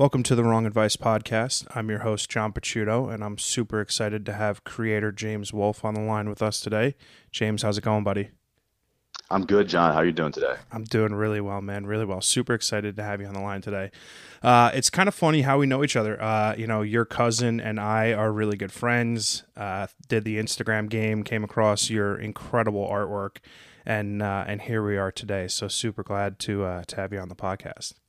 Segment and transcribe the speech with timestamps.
[0.00, 1.66] Welcome to the Wrong Advice Podcast.
[1.76, 5.92] I'm your host, John Pachuto, and I'm super excited to have creator James Wolfe on
[5.92, 6.94] the line with us today.
[7.32, 8.30] James, how's it going, buddy?
[9.28, 9.92] I'm good, John.
[9.92, 10.54] How are you doing today?
[10.72, 11.84] I'm doing really well, man.
[11.84, 12.22] Really well.
[12.22, 13.90] Super excited to have you on the line today.
[14.42, 16.18] Uh, it's kind of funny how we know each other.
[16.18, 19.42] Uh, you know, your cousin and I are really good friends.
[19.54, 23.36] Uh, did the Instagram game, came across your incredible artwork,
[23.84, 25.46] and uh, and here we are today.
[25.46, 27.99] So super glad to uh, to have you on the podcast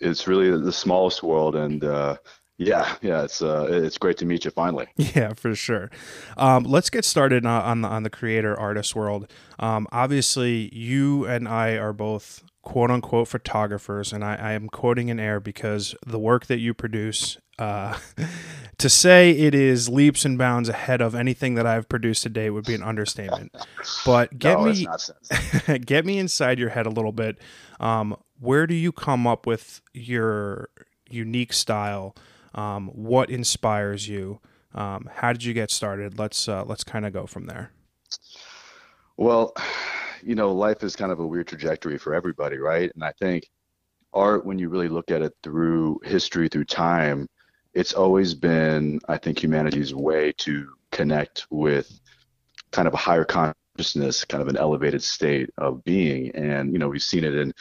[0.00, 2.16] it's really the smallest world, and uh,
[2.58, 4.86] yeah, yeah, it's uh, it's great to meet you finally.
[4.96, 5.90] Yeah, for sure.
[6.36, 9.30] Um, let's get started on the on the creator artist world.
[9.58, 15.08] Um, obviously, you and I are both quote unquote photographers, and I, I am quoting
[15.08, 17.38] in air because the work that you produce.
[17.58, 17.98] Uh,
[18.78, 22.64] to say it is leaps and bounds ahead of anything that I've produced today would
[22.64, 23.54] be an understatement.
[24.06, 24.86] But get no, me,
[25.84, 27.38] get me inside your head a little bit.
[27.80, 30.70] Um, where do you come up with your
[31.10, 32.14] unique style?
[32.54, 34.40] Um, what inspires you?
[34.74, 36.18] Um, how did you get started?
[36.18, 37.72] Let's uh, let's kind of go from there.
[39.16, 39.54] Well,
[40.22, 42.90] you know, life is kind of a weird trajectory for everybody, right?
[42.94, 43.48] And I think
[44.12, 47.28] art, when you really look at it through history, through time,
[47.74, 52.00] it's always been, I think, humanity's way to connect with
[52.72, 56.30] kind of a higher consciousness, kind of an elevated state of being.
[56.34, 57.52] And, you know, we've seen it in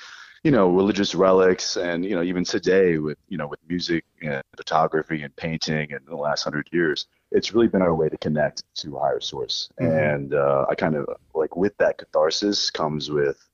[0.44, 4.42] you know religious relics and you know even today with you know with music and
[4.56, 8.63] photography and painting and the last hundred years it's really been our way to connect
[8.75, 9.91] to a higher source mm-hmm.
[9.91, 13.47] and uh, i kind of like with that catharsis comes with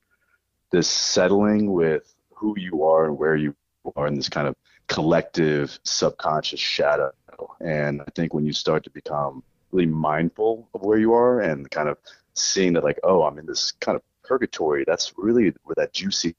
[0.72, 3.54] this settling with who you are and where you
[3.94, 4.54] are in this kind of
[4.88, 7.12] collective subconscious shadow
[7.60, 9.42] and i think when you start to become
[9.72, 11.98] really mindful of where you are and kind of
[12.34, 16.34] seeing that like oh i'm in this kind of purgatory, that's really where that juicy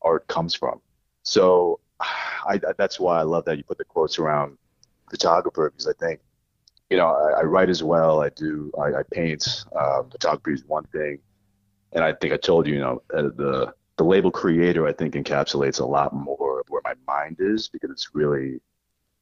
[0.00, 0.80] art comes from.
[1.22, 4.56] So I, that's why I love that you put the quotes around
[5.10, 6.20] photographer because I think,
[6.92, 8.22] you know, I, I write as well.
[8.22, 9.64] I do, I, I paint.
[9.74, 11.18] Uh, photography is one thing,
[11.92, 15.14] and I think I told you, you know, uh, the the label creator I think
[15.14, 18.60] encapsulates a lot more of where my mind is because it's really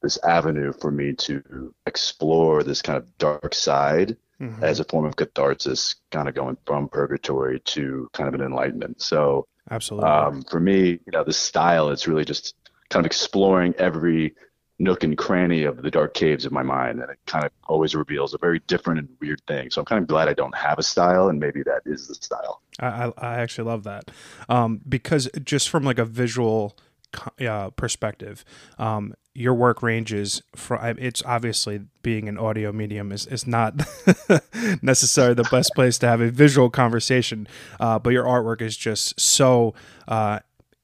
[0.01, 4.63] this avenue for me to explore this kind of dark side mm-hmm.
[4.63, 9.01] as a form of catharsis, kind of going from purgatory to kind of an enlightenment.
[9.01, 10.09] So, absolutely.
[10.09, 12.55] Um, for me, you know, the style it's really just
[12.89, 14.35] kind of exploring every
[14.81, 17.95] nook and cranny of the dark caves of my mind, and it kind of always
[17.95, 19.69] reveals a very different and weird thing.
[19.69, 22.15] So I'm kind of glad I don't have a style, and maybe that is the
[22.15, 22.61] style.
[22.79, 24.11] I, I actually love that
[24.49, 26.75] um, because just from like a visual
[27.39, 28.43] uh, perspective,
[28.79, 33.75] um, your work ranges from it's obviously being an audio medium is, is not
[34.81, 37.47] necessarily the best place to have a visual conversation
[37.79, 39.73] uh, but your artwork is just so
[40.09, 40.39] uh,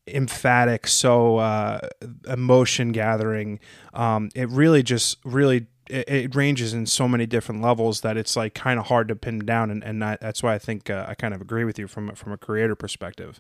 [0.08, 1.80] emphatic so uh,
[2.28, 3.60] emotion gathering
[3.94, 8.36] um, it really just really it, it, ranges in so many different levels that it's
[8.36, 11.06] like kind of hard to pin down, and, and I, that's why I think uh,
[11.08, 13.40] I kind of agree with you from from a creator perspective.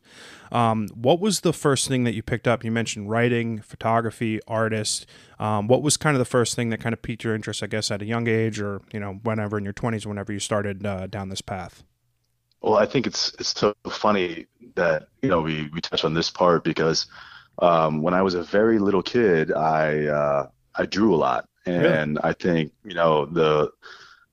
[0.52, 2.64] Um, what was the first thing that you picked up?
[2.64, 5.06] You mentioned writing, photography, artist.
[5.40, 7.64] Um, what was kind of the first thing that kind of piqued your interest?
[7.64, 10.40] I guess at a young age, or you know, whenever in your twenties, whenever you
[10.40, 11.84] started uh, down this path.
[12.62, 16.30] Well, I think it's it's so funny that you know we we touch on this
[16.30, 17.08] part because
[17.60, 22.16] um, when I was a very little kid, I uh, I drew a lot and
[22.16, 22.24] really?
[22.24, 23.72] I think you know the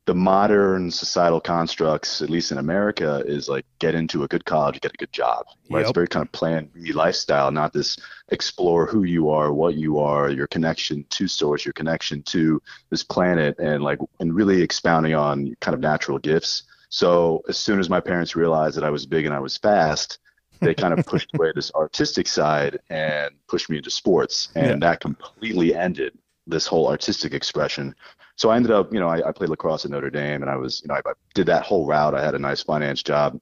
[0.06, 4.78] the modern societal constructs, at least in America, is like get into a good college,
[4.80, 5.46] get a good job.
[5.70, 5.78] Right?
[5.78, 5.80] Yep.
[5.80, 7.96] It's very kind of plan B lifestyle, not this
[8.28, 12.60] explore who you are, what you are, your connection to source, your connection to
[12.90, 16.64] this planet, and like and really expounding on kind of natural gifts.
[16.94, 20.20] So as soon as my parents realized that I was big and I was fast,
[20.60, 24.90] they kind of pushed away this artistic side and pushed me into sports, and yeah.
[24.90, 27.96] that completely ended this whole artistic expression.
[28.36, 30.54] So I ended up, you know, I, I played lacrosse at Notre Dame, and I
[30.54, 32.14] was, you know, I, I did that whole route.
[32.14, 33.40] I had a nice finance job,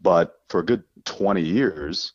[0.00, 2.12] but for a good 20 years,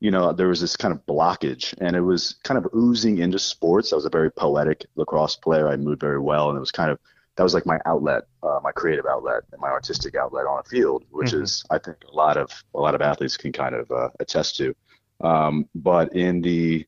[0.00, 3.38] you know, there was this kind of blockage, and it was kind of oozing into
[3.38, 3.92] sports.
[3.92, 5.68] I was a very poetic lacrosse player.
[5.68, 6.98] I moved very well, and it was kind of
[7.38, 10.68] that was like my outlet, uh, my creative outlet, and my artistic outlet on a
[10.68, 11.44] field, which mm-hmm.
[11.44, 14.56] is I think a lot of a lot of athletes can kind of uh, attest
[14.56, 14.74] to.
[15.20, 16.84] Um, but in the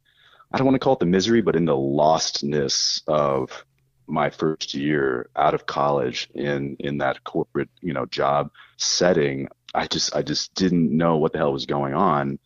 [0.52, 3.64] I don't want to call it the misery, but in the lostness of
[4.08, 9.86] my first year out of college in in that corporate you know job setting, I
[9.86, 12.40] just I just didn't know what the hell was going on,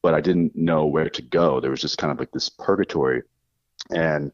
[0.00, 1.60] but I didn't know where to go.
[1.60, 3.24] There was just kind of like this purgatory,
[3.90, 4.32] and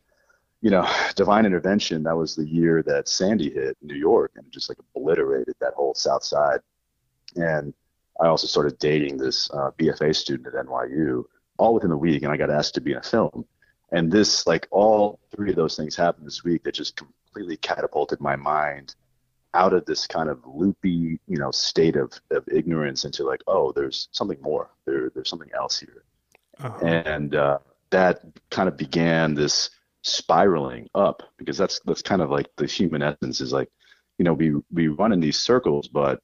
[0.60, 2.02] you know, divine intervention.
[2.02, 5.94] That was the year that Sandy hit New York and just like obliterated that whole
[5.94, 6.60] South Side,
[7.36, 7.74] and
[8.20, 11.24] I also started dating this uh, BFA student at NYU
[11.58, 13.44] all within the week, and I got asked to be in a film.
[13.92, 18.20] And this, like all three of those things happened this week that just completely catapulted
[18.20, 18.94] my mind
[19.54, 23.72] out of this kind of loopy, you know, state of, of ignorance into like, oh,
[23.72, 24.70] there's something more.
[24.84, 26.04] There, there's something else here.
[26.60, 26.84] Uh-huh.
[26.84, 27.58] And uh,
[27.90, 28.20] that
[28.50, 29.70] kind of began this
[30.08, 33.70] spiraling up because that's that's kind of like the human essence is like,
[34.18, 36.20] you know, we we run in these circles, but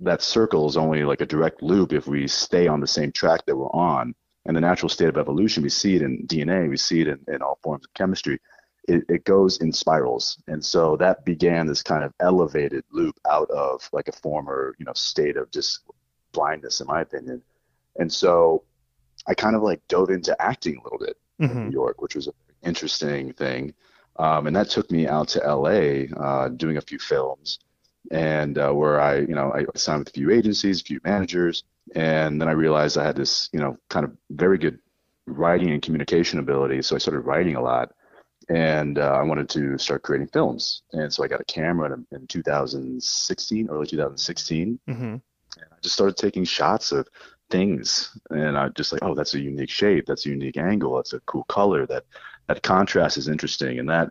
[0.00, 3.44] that circle is only like a direct loop if we stay on the same track
[3.46, 4.14] that we're on.
[4.44, 7.18] And the natural state of evolution, we see it in DNA, we see it in,
[7.26, 8.38] in all forms of chemistry.
[8.86, 10.40] It, it goes in spirals.
[10.46, 14.84] And so that began this kind of elevated loop out of like a former, you
[14.84, 15.80] know, state of just
[16.30, 17.42] blindness, in my opinion.
[17.98, 18.62] And so
[19.26, 21.58] I kind of like dove into acting a little bit mm-hmm.
[21.58, 22.34] in New York, which was an
[22.66, 23.74] interesting thing.
[24.18, 27.58] Um, and that took me out to LA uh, doing a few films
[28.10, 31.64] and uh, where I, you know, I signed with a few agencies, a few managers,
[31.94, 34.78] and then I realized I had this, you know, kind of very good
[35.26, 36.82] writing and communication ability.
[36.82, 37.92] So I started writing a lot,
[38.48, 40.82] and uh, I wanted to start creating films.
[40.92, 45.02] And so I got a camera in, in 2016, early 2016, mm-hmm.
[45.02, 45.20] and
[45.60, 47.08] I just started taking shots of
[47.50, 51.12] things, and I just like, oh, that's a unique shape, that's a unique angle, that's
[51.12, 52.04] a cool color, that
[52.48, 54.10] that contrast is interesting, and that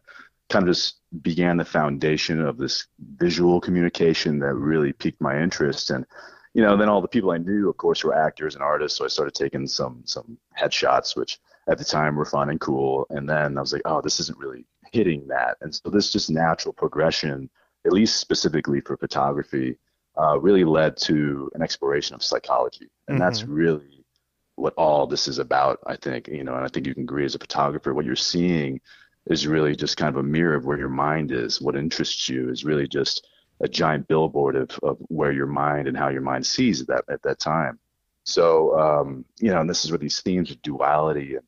[0.50, 2.88] kind of just began the foundation of this
[3.18, 5.90] visual communication that really piqued my interest.
[5.90, 6.06] And,
[6.54, 8.98] you know, then all the people I knew, of course, were actors and artists.
[8.98, 13.08] So I started taking some some headshots, which at the time were fun and cool.
[13.10, 15.58] And then I was like, oh, this isn't really hitting that.
[15.62, 17.50] And so this just natural progression,
[17.86, 19.78] at least specifically for photography,
[20.18, 22.90] uh, really led to an exploration of psychology.
[23.08, 23.26] And mm-hmm.
[23.26, 23.95] that's really
[24.56, 27.26] what all this is about, I think, you know, and I think you can agree
[27.26, 28.80] as a photographer, what you're seeing
[29.28, 31.62] is really just kind of a mirror of where your mind is.
[31.62, 33.28] What interests you is really just
[33.62, 37.04] a giant billboard of, of where your mind and how your mind sees at that
[37.10, 37.80] at that time.
[38.24, 41.46] So um, you know, and this is where these themes of duality and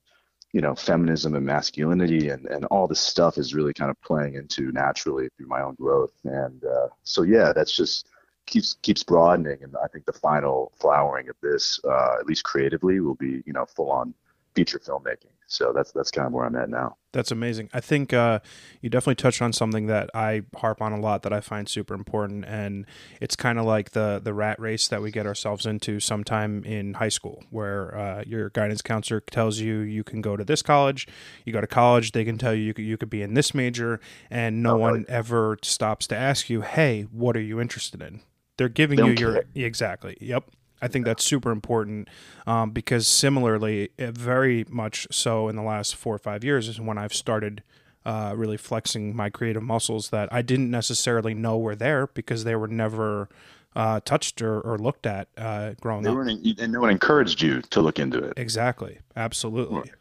[0.54, 4.36] you know feminism and masculinity and and all this stuff is really kind of playing
[4.36, 6.14] into naturally through my own growth.
[6.24, 8.08] And uh, so yeah, that's just
[8.48, 9.60] keeps keeps broadening.
[9.62, 13.54] And I think the final flowering of this, uh, at least creatively, will be you
[13.54, 14.14] know full on
[14.56, 15.30] feature filmmaking.
[15.46, 16.98] So that's that's kind of where I'm at now.
[17.14, 17.70] That's amazing.
[17.74, 18.40] I think uh,
[18.82, 21.94] you definitely touched on something that I harp on a lot that I find super
[21.94, 22.86] important, and
[23.22, 26.96] it's kind of like the the rat race that we get ourselves into sometime in
[26.96, 31.08] high school, where uh, your guidance counselor tells you you can go to this college,
[31.46, 33.54] you go to college, they can tell you you could, you could be in this
[33.54, 38.02] major, and no oh, one ever stops to ask you, hey, what are you interested
[38.02, 38.22] in?
[38.58, 40.18] They're giving they you your exactly.
[40.20, 40.46] Yep.
[40.82, 42.08] I think that's super important
[42.46, 47.00] um, because similarly, very much so in the last four or five years is when
[47.00, 47.64] I've started
[48.06, 52.56] uh, really flexing my creative muscles that I didn't necessarily know were there because they
[52.56, 53.28] were never
[53.76, 56.18] uh, touched or, or, looked at uh, growing they up.
[56.60, 58.34] and no one encouraged you to look into it.
[58.38, 59.00] Exactly.
[59.16, 59.80] Absolutely.
[59.80, 59.92] Right.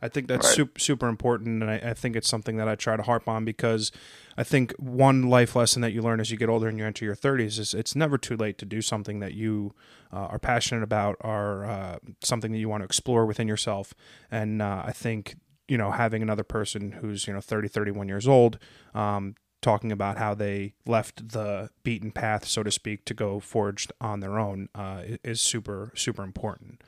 [0.00, 0.54] I think that's right.
[0.54, 3.44] super super important, and I, I, think it's something that I try to harp on
[3.44, 3.92] because
[4.36, 7.04] I think one life lesson that you learn as you get older and you enter
[7.04, 9.74] your 30s is it's never too late to do something that you
[10.12, 13.94] uh, are passionate about, or uh, something that you want to explore within yourself.
[14.30, 15.36] And uh, I think
[15.68, 18.58] you know having another person who's you know 30, 31 years old.
[18.94, 23.92] Um, talking about how they left the beaten path, so to speak, to go forged
[24.00, 26.80] on their own uh, is super, super important.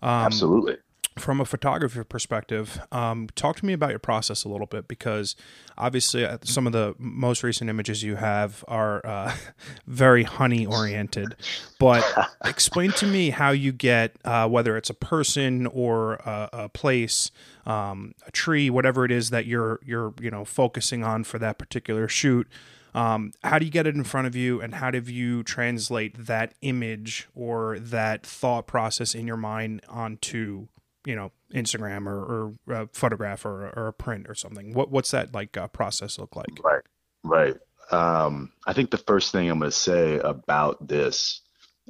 [0.00, 0.76] Um, Absolutely
[1.16, 5.36] from a photography perspective, um, talk to me about your process a little bit because
[5.78, 9.34] obviously uh, some of the most recent images you have are uh,
[9.86, 11.36] very honey oriented.
[11.78, 12.04] But
[12.44, 17.30] explain to me how you get uh, whether it's a person or a, a place,
[17.64, 21.58] um, a tree, whatever it is that you're you're you know focusing on for that
[21.58, 22.48] particular shoot.
[22.94, 26.26] Um, how do you get it in front of you, and how do you translate
[26.26, 30.68] that image or that thought process in your mind onto
[31.04, 34.74] you know Instagram or, or a photograph or, or a print or something?
[34.74, 36.46] What what's that like uh, process look like?
[36.62, 36.82] Right,
[37.22, 37.56] right.
[37.90, 41.42] Um, I think the first thing I'm going to say about this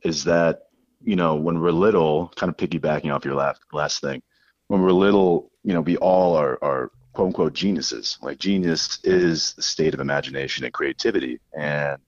[0.03, 0.65] is that
[1.03, 4.23] you know when we're little, kind of piggybacking off your last last thing,
[4.69, 8.19] when we're little, you know, we all are are quote unquote geniuses.
[8.23, 11.99] Like genius is the state of imagination and creativity, and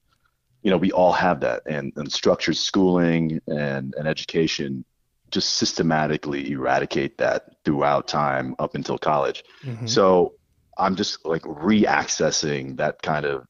[0.63, 1.63] you know we all have that.
[1.67, 4.85] And, and structured schooling and, and education
[5.31, 9.45] just systematically eradicate that throughout time up until college.
[9.63, 9.87] Mm-hmm.
[9.87, 10.35] So
[10.79, 13.47] I'm just like reaccessing that kind of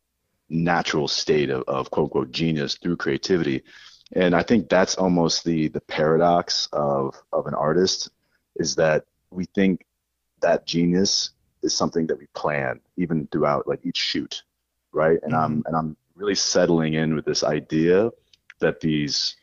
[0.48, 3.62] natural state of, of quote unquote genius through creativity.
[4.12, 8.10] And I think that's almost the the paradox of of an artist
[8.56, 9.84] is that we think
[10.40, 11.30] that genius
[11.62, 14.42] is something that we plan even throughout like each shoot,
[14.92, 15.18] right?
[15.22, 15.44] And mm-hmm.
[15.44, 18.10] I'm and I'm really settling in with this idea
[18.60, 19.36] that these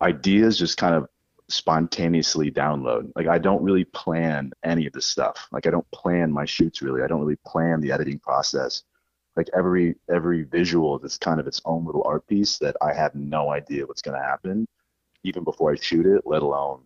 [0.00, 1.08] ideas just kind of
[1.48, 3.10] spontaneously download.
[3.14, 5.48] Like I don't really plan any of this stuff.
[5.52, 7.02] Like I don't plan my shoots really.
[7.02, 8.82] I don't really plan the editing process.
[9.36, 13.14] Like every every visual is kind of its own little art piece that I have
[13.14, 14.66] no idea what's going to happen
[15.24, 16.82] even before I shoot it, let alone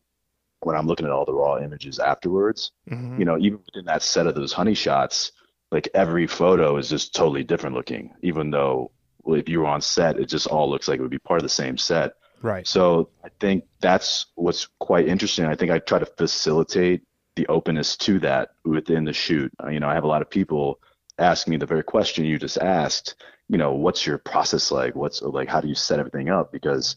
[0.62, 2.72] when I'm looking at all the raw images afterwards.
[2.90, 3.18] Mm-hmm.
[3.18, 5.32] You know, even within that set of those honey shots,
[5.70, 8.90] like every photo is just totally different looking, even though
[9.22, 11.38] well, if you were on set, it just all looks like it would be part
[11.38, 12.12] of the same set.
[12.42, 12.66] Right.
[12.66, 15.44] So I think that's what's quite interesting.
[15.44, 17.02] I think I try to facilitate
[17.36, 19.52] the openness to that within the shoot.
[19.62, 20.80] Uh, you know, I have a lot of people
[21.18, 23.14] ask me the very question you just asked.
[23.48, 24.94] You know, what's your process like?
[24.94, 25.48] What's like?
[25.48, 26.52] How do you set everything up?
[26.52, 26.96] Because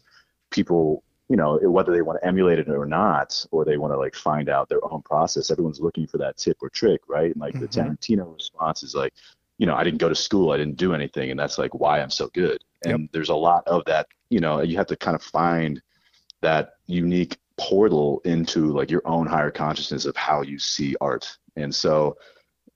[0.50, 3.98] people, you know, whether they want to emulate it or not, or they want to
[3.98, 7.32] like find out their own process, everyone's looking for that tip or trick, right?
[7.32, 7.62] And like mm-hmm.
[7.62, 9.12] the Tarantino response is like,
[9.58, 12.00] you know, I didn't go to school, I didn't do anything, and that's like why
[12.00, 12.62] I'm so good.
[12.84, 13.10] And yep.
[13.12, 15.80] there's a lot of that, you know, you have to kind of find
[16.42, 21.36] that unique portal into like your own higher consciousness of how you see art.
[21.56, 22.16] And so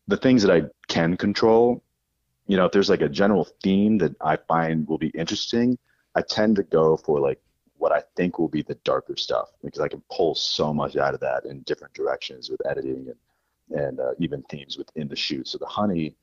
[0.06, 1.82] the things that I can control,
[2.46, 5.78] you know, if there's like a general theme that I find will be interesting,
[6.14, 7.40] I tend to go for like
[7.76, 11.14] what I think will be the darker stuff because I can pull so much out
[11.14, 13.16] of that in different directions with editing and
[13.70, 15.46] and uh, even themes within the shoot.
[15.46, 16.16] So the honey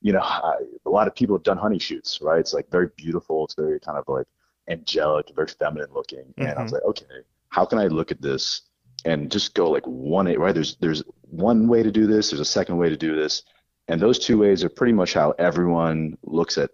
[0.00, 2.38] you know, I, a lot of people have done honey shoots, right?
[2.38, 3.44] It's like very beautiful.
[3.44, 4.26] It's very kind of like
[4.68, 6.20] angelic, very feminine looking.
[6.20, 6.42] Mm-hmm.
[6.42, 6.74] And I was mm-hmm.
[6.74, 8.62] like, okay, how can I look at this
[9.04, 10.54] and just go like one, right?
[10.54, 12.30] There's, there's one way to do this.
[12.30, 13.42] There's a second way to do this.
[13.88, 16.70] And those two ways are pretty much how everyone looks at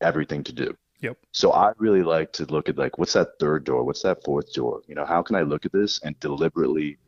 [0.00, 0.76] everything to do.
[1.00, 1.18] Yep.
[1.32, 3.82] So I really like to look at like, what's that third door?
[3.82, 4.82] What's that fourth door?
[4.86, 6.98] You know, how can I look at this and deliberately,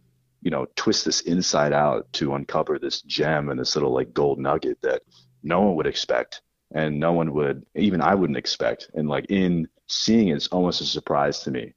[0.43, 4.41] you know, twist this inside out to uncover this gem and this little like gold
[4.41, 5.03] nugget that
[5.45, 6.41] no one would expect
[6.73, 8.91] and no one would even i wouldn't expect.
[8.95, 11.75] And like in seeing it, it's almost a surprise to me.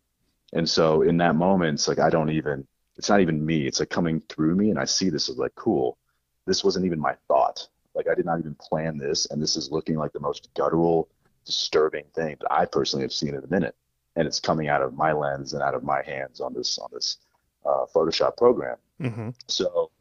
[0.54, 3.68] And so in that moment it's like i don't even it's not even me.
[3.68, 5.98] It's like coming through me and i see this as like cool.
[6.46, 7.68] This wasn't even my thought.
[7.94, 11.10] Like i did not even plan this and this is looking like the most guttural
[11.46, 13.76] disturbing thing that i personally have seen in a minute.
[14.16, 16.90] And it's coming out of my lens and out of my hands on this on
[16.92, 17.18] this
[17.66, 18.78] uh, photoshop program.
[19.00, 19.30] Mm-hmm.
[19.48, 19.92] so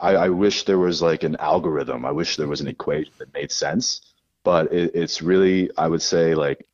[0.00, 2.04] I, I, wish there was like an algorithm.
[2.04, 4.12] I wish there was an equation that made sense.
[4.42, 6.66] But it, it's really, I would say, like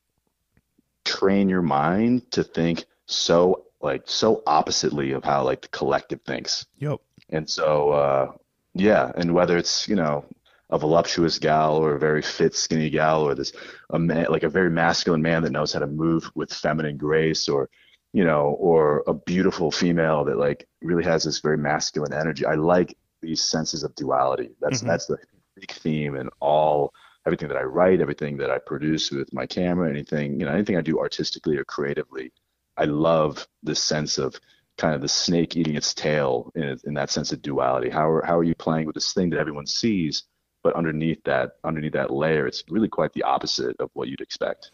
[1.04, 6.66] train your mind to think so like so oppositely of how like the collective thinks.
[6.78, 7.00] Yep.
[7.30, 8.32] And so uh,
[8.74, 10.24] yeah, and whether it's you know
[10.68, 13.52] a voluptuous gal or a very fit skinny gal or this
[13.90, 17.48] a man like a very masculine man that knows how to move with feminine grace
[17.48, 17.68] or
[18.12, 22.44] you know, or a beautiful female that like really has this very masculine energy.
[22.44, 24.50] I like these senses of duality.
[24.60, 24.88] That's mm-hmm.
[24.88, 25.18] that's the
[25.56, 26.92] big theme in all
[27.26, 30.76] everything that I write, everything that I produce with my camera, anything you know, anything
[30.76, 32.32] I do artistically or creatively.
[32.76, 34.40] I love this sense of
[34.78, 37.90] kind of the snake eating its tail in, in that sense of duality.
[37.90, 40.24] How are how are you playing with this thing that everyone sees,
[40.62, 44.70] but underneath that underneath that layer, it's really quite the opposite of what you'd expect.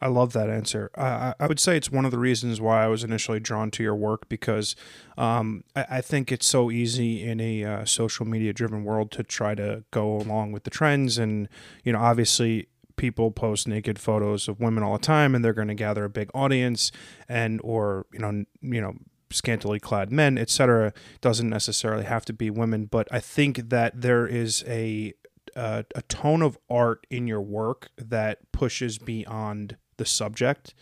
[0.00, 0.90] I love that answer.
[0.96, 3.82] I, I would say it's one of the reasons why I was initially drawn to
[3.82, 4.76] your work because
[5.16, 9.22] um, I, I, think it's so easy in a uh, social media driven world to
[9.22, 11.18] try to go along with the trends.
[11.18, 11.48] And,
[11.84, 15.68] you know, obviously people post naked photos of women all the time and they're going
[15.68, 16.92] to gather a big audience
[17.28, 18.94] and, or, you know, you know,
[19.30, 20.92] scantily clad men, etc.
[21.20, 25.14] Doesn't necessarily have to be women, but I think that there is a
[25.56, 30.74] a, a tone of art in your work that pushes beyond the subject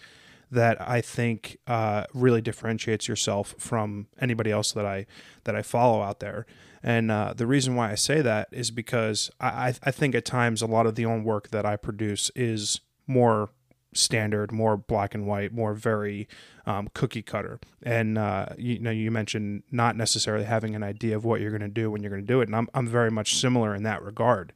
[0.50, 5.07] that I think uh, really differentiates yourself from anybody else that I
[5.45, 6.47] that I follow out there.
[6.83, 10.61] And uh, the reason why I say that is because I, I think at times
[10.61, 13.50] a lot of the own work that I produce is more
[13.95, 16.28] standard, more black and white, more very
[16.66, 17.61] um, cookie cutter.
[17.83, 21.50] And uh, you, you, know, you mentioned not necessarily having an idea of what you're
[21.50, 23.75] going to do when you're going to do it, and I'm I'm very much similar
[23.75, 24.52] in that regard.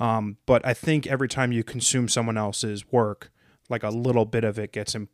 [0.00, 3.30] Um, but I think every time you consume someone else's work,
[3.68, 5.08] like a little bit of it gets Im-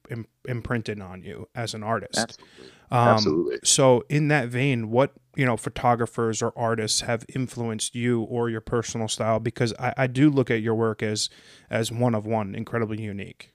[0.46, 2.18] imprinted on you as an artist.
[2.18, 2.66] Absolutely.
[2.90, 3.58] Um, Absolutely.
[3.62, 8.60] So, in that vein, what you know, photographers or artists have influenced you or your
[8.60, 9.38] personal style?
[9.38, 11.30] Because I, I do look at your work as
[11.70, 13.52] as one of one, incredibly unique.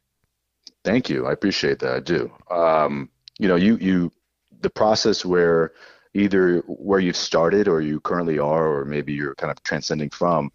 [0.83, 1.25] Thank you.
[1.25, 1.95] I appreciate that.
[1.95, 2.31] I do.
[2.49, 4.11] Um, you know, you you
[4.61, 5.73] the process where
[6.13, 10.51] either where you've started or you currently are, or maybe you're kind of transcending from.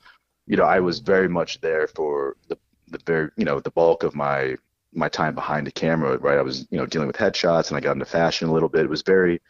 [0.46, 2.56] You know, I was very much there for the
[2.90, 4.56] the very you know the bulk of my
[4.92, 6.38] my time behind the camera, right?
[6.38, 8.84] I was you know dealing with headshots and I got into fashion a little bit.
[8.84, 9.40] It was very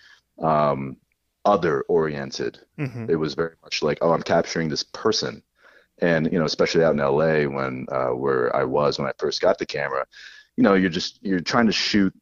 [0.41, 0.97] um,
[1.45, 2.59] other oriented.
[2.79, 3.11] Mm-hmm.
[3.11, 5.43] It was very much like, oh, I'm capturing this person,
[5.99, 9.41] and you know, especially out in LA when uh, where I was when I first
[9.41, 10.07] got the camera,
[10.57, 12.15] you know, you're just you're trying to shoot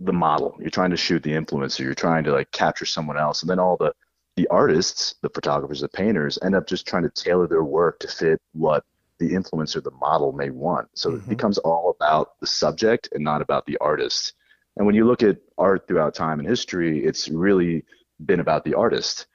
[0.00, 0.56] the model.
[0.60, 1.80] You're trying to shoot the influencer.
[1.80, 3.92] You're trying to like capture someone else, and then all the
[4.36, 8.08] the artists, the photographers, the painters end up just trying to tailor their work to
[8.08, 8.84] fit what
[9.22, 10.88] the influencer, the model may want.
[10.94, 11.24] So mm-hmm.
[11.24, 14.34] it becomes all about the subject and not about the artist.
[14.76, 17.84] And when you look at art throughout time and history, it's really
[18.24, 19.26] been about the artist.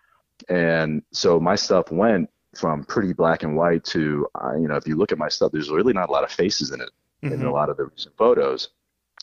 [0.49, 4.87] And so my stuff went from pretty black and white to, uh, you know, if
[4.87, 6.89] you look at my stuff, there's really not a lot of faces in it
[7.23, 7.33] mm-hmm.
[7.33, 8.69] in a lot of the recent photos,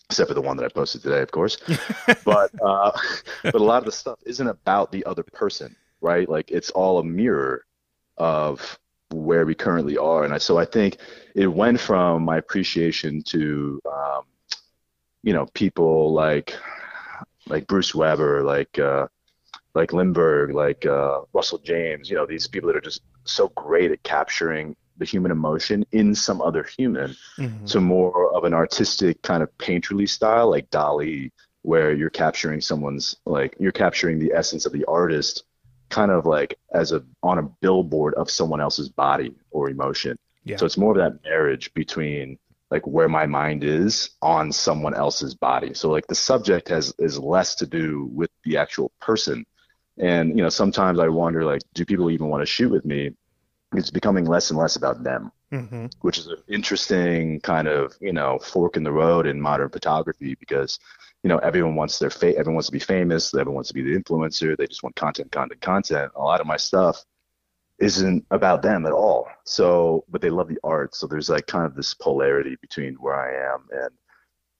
[0.08, 1.58] except for the one that I posted today, of course.
[2.24, 2.92] but uh,
[3.42, 6.28] but a lot of the stuff isn't about the other person, right?
[6.28, 7.64] Like it's all a mirror
[8.16, 8.78] of
[9.14, 10.24] where we currently are.
[10.24, 10.98] And I, so I think
[11.34, 14.22] it went from my appreciation to, um,
[15.22, 16.54] you know, people like
[17.46, 19.06] like Bruce Weber, like uh,
[19.74, 23.90] like Lindbergh, like uh, Russell James, you know, these people that are just so great
[23.90, 27.64] at capturing the human emotion in some other human mm-hmm.
[27.64, 33.16] to more of an artistic kind of painterly style like Dali, where you're capturing someone's
[33.26, 35.44] like you're capturing the essence of the artist
[35.90, 40.18] kind of like as a on a billboard of someone else's body or emotion.
[40.44, 40.56] Yeah.
[40.56, 42.38] So it's more of that marriage between
[42.70, 45.74] like where my mind is on someone else's body.
[45.74, 49.46] So like the subject has is less to do with the actual person
[49.98, 53.12] and you know, sometimes I wonder like, do people even want to shoot with me?
[53.74, 55.86] It's becoming less and less about them, mm-hmm.
[56.00, 60.36] which is an interesting kind of you know fork in the road in modern photography
[60.38, 60.78] because
[61.24, 63.82] you know everyone wants their fa- everyone wants to be famous, everyone wants to be
[63.82, 66.12] the influencer, they just want content, content, content.
[66.14, 67.02] A lot of my stuff
[67.78, 69.26] isn't about them at all.
[69.44, 70.94] So, but they love the art.
[70.94, 73.90] So there's like kind of this polarity between where I am and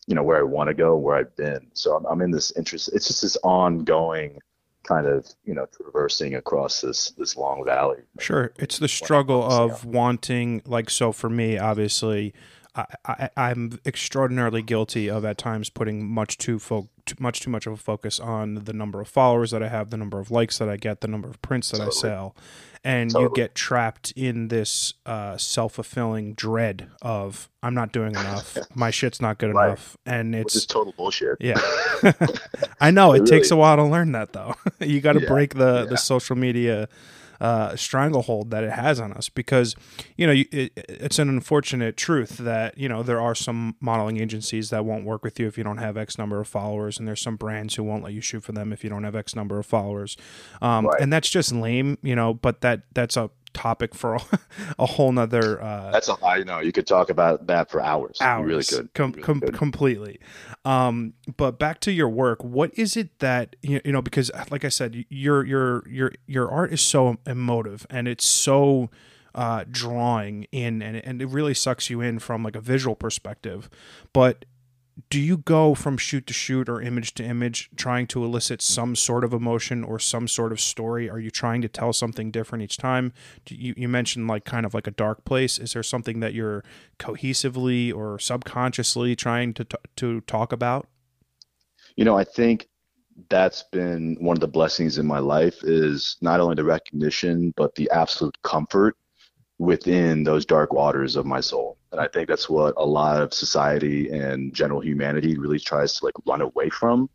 [0.07, 1.71] you know where I want to go, where I've been.
[1.75, 2.91] So I'm, I'm in this interest.
[2.95, 4.39] It's just this ongoing
[4.85, 8.01] kind of you know traversing across this this long valley.
[8.19, 12.33] Sure, it's the struggle of wanting like so for me obviously.
[12.77, 17.67] I, am extraordinarily guilty of at times putting much too fo- too, much too much
[17.67, 20.59] of a focus on the number of followers that I have, the number of likes
[20.59, 21.97] that I get, the number of prints that totally.
[21.97, 22.37] I sell,
[22.83, 23.25] and totally.
[23.25, 28.91] you get trapped in this uh, self fulfilling dread of I'm not doing enough, my
[28.91, 29.67] shit's not good right.
[29.67, 31.37] enough, and it's just total bullshit.
[31.41, 31.61] Yeah,
[32.81, 34.57] I know it, it really takes a while to learn that though.
[34.81, 35.91] you got to yeah, break the yeah.
[35.91, 36.89] the social media
[37.41, 39.75] uh, stranglehold that it has on us because
[40.17, 44.71] you know it, it's an unfortunate truth that you know there are some modeling agencies
[44.71, 47.21] that won't work with you if you don't have X number of followers, and there's
[47.21, 49.59] some brands who won't let you shoot for them if you don't have X number
[49.59, 50.17] of followers,
[50.63, 51.01] um, right.
[51.01, 52.35] and that's just lame, you know.
[52.35, 54.21] But that that's a topic for a,
[54.79, 55.63] a whole nother.
[55.63, 58.21] Uh, That's a I know you could talk about that for hours.
[58.21, 59.55] Hours, you really could, com- really com- could.
[59.55, 60.21] completely.
[60.65, 64.03] Um, but back to your work, what is it that you know?
[64.03, 68.91] Because like I said, your your your your art is so emotive and it's so
[69.35, 73.69] uh, drawing in, and and it really sucks you in from like a visual perspective.
[74.13, 74.45] But
[75.11, 78.95] do you go from shoot to shoot or image to image trying to elicit some
[78.95, 81.11] sort of emotion or some sort of story?
[81.11, 83.13] Are you trying to tell something different each time?
[83.49, 85.59] You, you mentioned like kind of like a dark place.
[85.59, 86.63] Is there something that you're
[86.99, 90.87] cohesively or subconsciously trying to, t- to talk about?
[91.97, 92.67] You know i think
[93.29, 97.73] that's been one of the blessings in my life is not only the recognition but
[97.77, 98.97] the absolute comfort
[99.59, 101.79] within those dark waters of my soul.
[101.95, 106.05] And I think that's what a lot of society and general humanity really tries to
[106.05, 107.09] like run away from.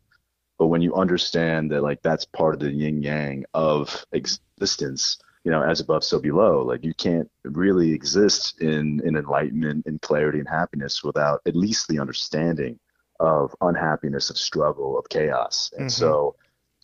[0.58, 5.50] But when you understand that like that's part of the yin yang of existence, you
[5.50, 10.38] know, as above, so below, like you can't really exist in, in enlightenment and clarity
[10.38, 12.78] and happiness without at least the understanding
[13.20, 15.70] of unhappiness, of struggle, of chaos.
[15.76, 16.00] And mm-hmm.
[16.00, 16.36] so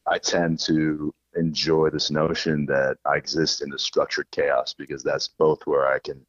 [0.07, 5.29] I tend to enjoy this notion that I exist in the structured chaos because that's
[5.29, 6.27] both where I can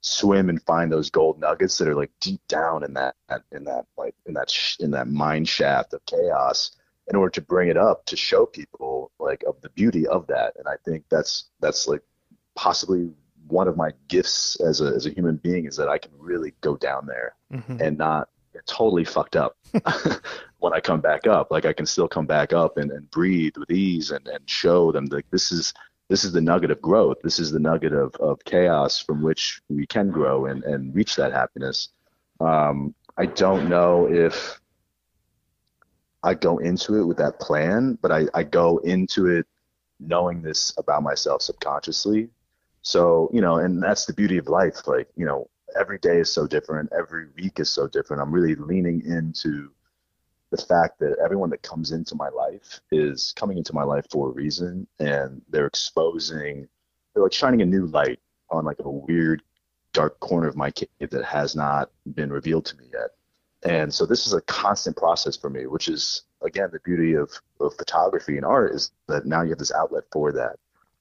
[0.00, 3.14] swim and find those gold nuggets that are like deep down in that
[3.52, 6.70] in that like in that sh- in that mine shaft of chaos
[7.08, 10.54] in order to bring it up to show people like of the beauty of that
[10.58, 12.02] and I think that's that's like
[12.54, 13.10] possibly
[13.48, 16.54] one of my gifts as a as a human being is that I can really
[16.62, 17.80] go down there mm-hmm.
[17.80, 18.28] and not
[18.66, 19.56] totally fucked up
[20.58, 21.50] when I come back up.
[21.50, 24.92] Like I can still come back up and, and breathe with ease and, and show
[24.92, 25.72] them like this is
[26.10, 27.18] this is the nugget of growth.
[27.22, 31.14] This is the nugget of, of chaos from which we can grow and, and reach
[31.14, 31.90] that happiness.
[32.40, 34.60] Um, I don't know if
[36.24, 39.46] I go into it with that plan, but I, I go into it
[40.00, 42.28] knowing this about myself subconsciously.
[42.82, 44.88] So, you know, and that's the beauty of life.
[44.88, 46.90] Like, you know, every day is so different.
[46.92, 48.20] Every week is so different.
[48.20, 49.70] I'm really leaning into
[50.50, 54.28] the fact that everyone that comes into my life is coming into my life for
[54.28, 56.68] a reason and they're exposing
[57.14, 59.42] they're like shining a new light on like a weird
[59.92, 63.10] dark corner of my cave that has not been revealed to me yet
[63.62, 67.30] and so this is a constant process for me, which is again the beauty of,
[67.60, 70.56] of photography and art is that now you have this outlet for that.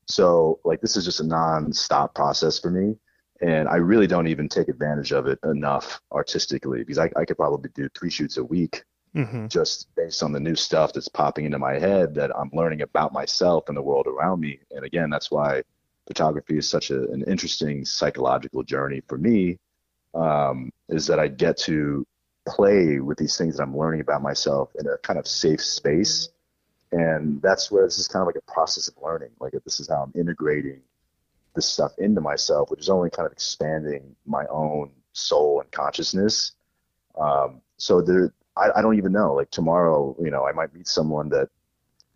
[0.08, 2.98] So like this is just a non-stop process for me.
[3.42, 7.38] And I really don't even take advantage of it enough artistically because I, I could
[7.38, 8.84] probably do three shoots a week
[9.16, 9.48] mm-hmm.
[9.48, 13.14] just based on the new stuff that's popping into my head that I'm learning about
[13.14, 14.60] myself and the world around me.
[14.72, 15.64] And again, that's why
[16.08, 19.58] photography is such a, an interesting psychological journey for me
[20.14, 22.06] um, is that I get to
[22.48, 26.30] play with these things that I'm learning about myself in a kind of safe space.
[26.92, 29.30] And that's where this is kind of like a process of learning.
[29.40, 30.82] Like this is how I'm integrating
[31.54, 36.54] this stuff into myself, which is only kind of expanding my own soul and consciousness.
[37.20, 39.34] Um, so there, I, I don't even know.
[39.34, 41.50] Like tomorrow, you know, I might meet someone that,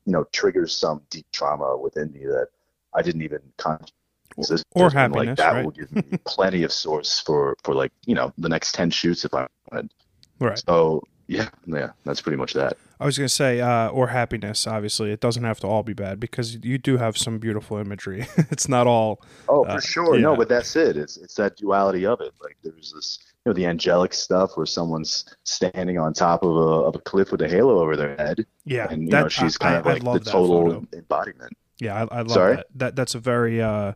[0.06, 2.48] you know, triggers some deep trauma within me that
[2.94, 5.66] I didn't even consciously or happiness, like that right?
[5.66, 9.24] will give me plenty of source for for like you know the next 10 shoots
[9.26, 9.92] if i wanted
[10.40, 10.62] Right.
[10.66, 12.78] So yeah, yeah, that's pretty much that.
[13.00, 14.68] I was gonna say, uh, or happiness.
[14.68, 18.28] Obviously, it doesn't have to all be bad because you do have some beautiful imagery.
[18.52, 19.22] it's not all.
[19.48, 20.16] Oh, for uh, sure.
[20.16, 20.22] Yeah.
[20.22, 20.98] No, but that's it.
[20.98, 22.34] It's it's that duality of it.
[22.42, 26.60] Like there's this, you know, the angelic stuff where someone's standing on top of a
[26.60, 28.46] of a cliff with a halo over their head.
[28.66, 30.88] Yeah, and you that, know she's kind I, of like the total photo.
[30.94, 31.54] embodiment.
[31.80, 32.56] Yeah, I, I love Sorry?
[32.56, 32.68] that.
[32.76, 33.94] That that's a very uh,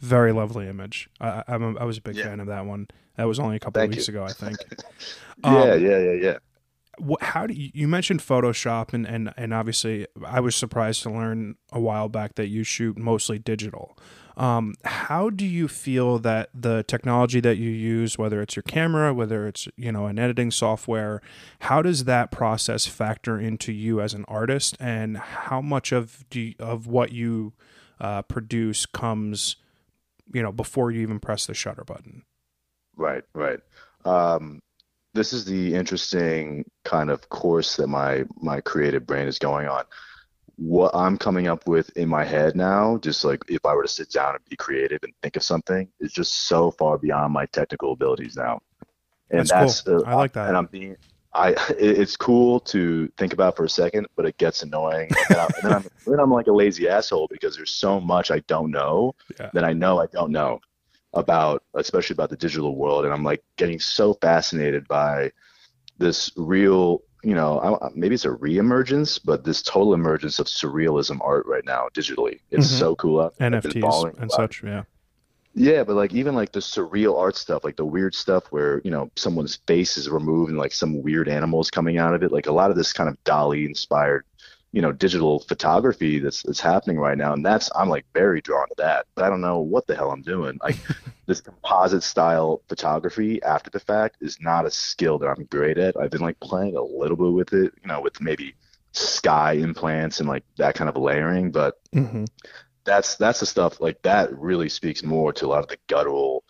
[0.00, 1.08] very lovely image.
[1.20, 2.24] I I'm a, I was a big yeah.
[2.24, 2.88] fan of that one.
[3.16, 4.14] That was only a couple Thank weeks you.
[4.14, 4.58] ago, I think.
[5.42, 7.16] yeah, um, yeah, yeah, yeah.
[7.20, 11.56] how do you, you mentioned Photoshop and, and and obviously I was surprised to learn
[11.72, 13.96] a while back that you shoot mostly digital.
[14.36, 19.12] Um, how do you feel that the technology that you use, whether it's your camera,
[19.12, 21.20] whether it's you know an editing software,
[21.60, 26.54] how does that process factor into you as an artist, and how much of you,
[26.58, 27.52] of what you
[28.00, 29.56] uh, produce comes,
[30.32, 32.24] you know, before you even press the shutter button?
[32.96, 33.60] Right, right.
[34.04, 34.60] Um,
[35.14, 39.84] this is the interesting kind of course that my my creative brain is going on.
[40.56, 43.88] What I'm coming up with in my head now, just like if I were to
[43.88, 47.46] sit down and be creative and think of something, is just so far beyond my
[47.46, 48.60] technical abilities now.
[49.30, 50.04] And that's, that's cool.
[50.06, 50.48] Uh, I like that.
[50.48, 50.96] And I'm being
[51.34, 55.10] I it's cool to think about for a second, but it gets annoying.
[55.10, 58.00] And then, I, and then, I'm, then I'm like a lazy asshole because there's so
[58.00, 59.50] much I don't know yeah.
[59.54, 60.60] that I know I don't know
[61.14, 65.30] about especially about the digital world and i'm like getting so fascinated by
[65.98, 71.46] this real you know maybe it's a reemergence but this total emergence of surrealism art
[71.46, 72.78] right now digitally it's mm-hmm.
[72.78, 73.36] so cool up.
[73.38, 74.82] nfts and such yeah
[75.54, 78.90] yeah but like even like the surreal art stuff like the weird stuff where you
[78.90, 82.46] know someone's face is removed and like some weird animals coming out of it like
[82.46, 84.24] a lot of this kind of DALL-E inspired
[84.72, 87.32] you know digital photography that's that's happening right now.
[87.32, 89.06] And that's i'm like very drawn to that.
[89.14, 90.58] But i don't know what the hell i'm doing.
[90.62, 90.76] Like
[91.26, 95.96] this composite style photography after the fact is not a skill that i'm great at.
[95.96, 98.54] I've been like playing a little bit with it you know with maybe
[98.92, 101.50] sky implants and like that kind of layering.
[101.50, 102.24] But mm-hmm.
[102.84, 106.44] that's that's the stuff like that really speaks more to a lot of the guttural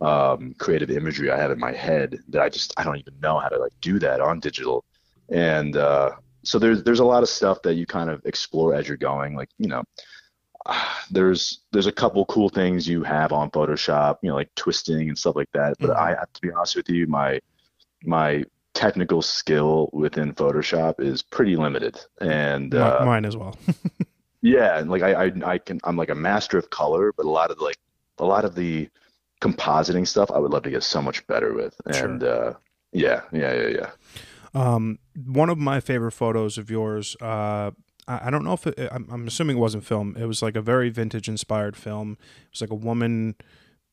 [0.00, 3.38] um, creative imagery i have in my head that i just i don't even know
[3.38, 4.84] how to like do that on digital.
[5.30, 6.10] And uh
[6.44, 9.34] so there's there's a lot of stuff that you kind of explore as you're going.
[9.34, 9.82] Like you know,
[11.10, 15.18] there's there's a couple cool things you have on Photoshop, you know, like twisting and
[15.18, 15.76] stuff like that.
[15.78, 16.02] But mm-hmm.
[16.02, 17.40] I have to be honest with you, my
[18.02, 23.56] my technical skill within Photoshop is pretty limited, and uh, mine as well.
[24.42, 27.30] yeah, and like I, I I can I'm like a master of color, but a
[27.30, 27.78] lot of like
[28.18, 28.88] a lot of the
[29.40, 32.48] compositing stuff I would love to get so much better with, and sure.
[32.48, 32.54] uh,
[32.92, 33.90] yeah, yeah, yeah, yeah.
[34.54, 37.16] Um, one of my favorite photos of yours.
[37.20, 37.72] Uh,
[38.06, 40.16] I, I don't know if it, I'm, I'm assuming it wasn't film.
[40.18, 42.18] It was like a very vintage inspired film.
[42.20, 43.34] It was like a woman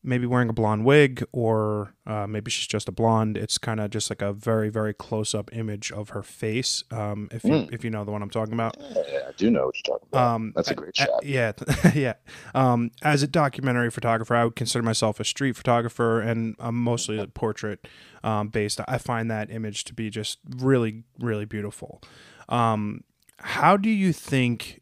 [0.04, 3.90] maybe wearing a blonde wig or uh, maybe she's just a blonde it's kind of
[3.90, 7.74] just like a very very close up image of her face um, if you mm.
[7.74, 10.08] if you know the one i'm talking about yeah, i do know what you're talking
[10.12, 11.52] about um, that's a great I, shot I, yeah
[11.94, 12.14] yeah
[12.56, 17.20] um, as a documentary photographer i would consider myself a street photographer and i'm mostly
[17.20, 17.88] a portrait
[18.24, 18.80] um, based.
[18.88, 22.02] I find that image to be just really, really beautiful.
[22.50, 23.04] Um,
[23.38, 24.81] how do you think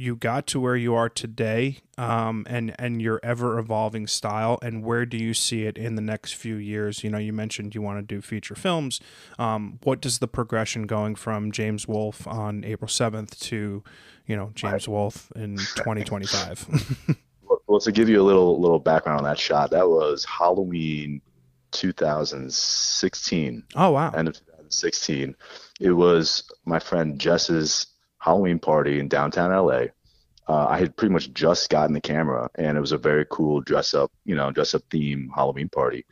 [0.00, 4.82] you got to where you are today, um, and and your ever evolving style, and
[4.82, 7.04] where do you see it in the next few years?
[7.04, 9.00] You know, you mentioned you want to do feature films.
[9.38, 13.84] Um, what does the progression going from James Wolfe on April seventh to,
[14.26, 16.66] you know, James Wolfe in twenty twenty five?
[17.66, 21.20] Well, to give you a little little background on that shot, that was Halloween
[21.70, 23.62] 2016.
[23.76, 24.10] Oh wow!
[24.10, 25.36] End of 2016.
[25.78, 27.86] It was my friend Jess's
[28.20, 29.86] Halloween party in downtown LA.
[30.48, 33.60] Uh, I had pretty much just gotten the camera, and it was a very cool
[33.60, 36.04] dress up, you know, dress up theme Halloween party.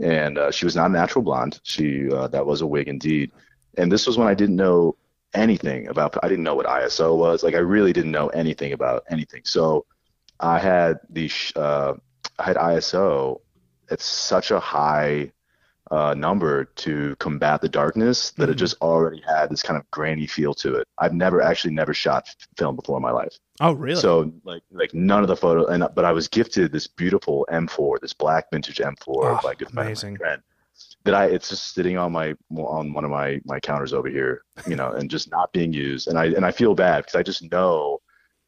[0.00, 1.60] and uh, she was not a natural blonde.
[1.62, 3.32] She uh, that was a wig indeed.
[3.76, 4.96] And this was when I didn't know
[5.34, 6.16] anything about.
[6.22, 7.42] I didn't know what ISO was.
[7.42, 9.42] Like I really didn't know anything about anything.
[9.44, 9.86] So
[10.40, 11.94] I had the uh,
[12.38, 13.40] I had ISO
[13.90, 15.32] at such a high
[15.90, 18.52] uh, number to combat the darkness that mm-hmm.
[18.52, 20.86] it just already had this kind of grainy feel to it.
[20.98, 23.36] I've never actually never shot film before in my life.
[23.60, 24.00] Oh, really?
[24.00, 28.00] So like like none of the photo and but I was gifted this beautiful M4,
[28.00, 30.16] this black vintage M4 oh, by good amazing.
[30.16, 30.42] friend.
[31.04, 34.42] That I it's just sitting on my on one of my my counters over here,
[34.66, 36.08] you know, and just not being used.
[36.08, 38.00] And I and I feel bad because I just know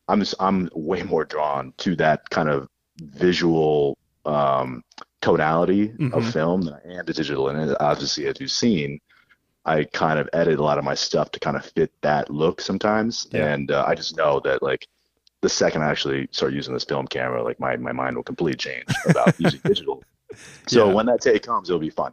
[0.09, 2.68] I'm just I'm way more drawn to that kind of
[3.00, 4.83] visual um
[5.22, 6.12] tonality mm-hmm.
[6.12, 7.48] of film and the digital.
[7.48, 9.00] And obviously, as you've seen,
[9.64, 12.61] I kind of edit a lot of my stuff to kind of fit that look
[12.61, 13.28] sometimes.
[13.30, 13.54] Yeah.
[13.54, 14.88] And uh, I just know that like
[15.40, 18.58] the second I actually start using this film camera, like my, my mind will completely
[18.58, 20.02] change about using digital.
[20.66, 20.92] So yeah.
[20.92, 22.12] when that day comes, it'll be fun.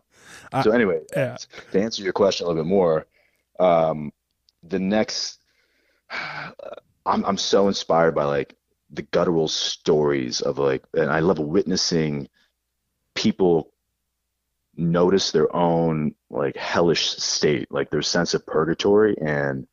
[0.52, 1.38] Uh, so anyway, yeah.
[1.72, 3.08] to answer your question a little bit more,
[3.60, 4.14] um,
[4.64, 5.40] the next,
[7.06, 8.56] I'm, I'm so inspired by like
[8.92, 12.30] the guttural stories of like, and I love witnessing
[13.20, 13.74] people
[14.78, 19.68] notice their own like hellish state, like their sense of purgatory and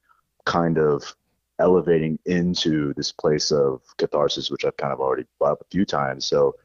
[0.45, 1.15] kind of
[1.61, 5.85] elevating into this place of catharsis, which I've kind of already brought up a few
[5.85, 6.27] times.
[6.27, 6.57] So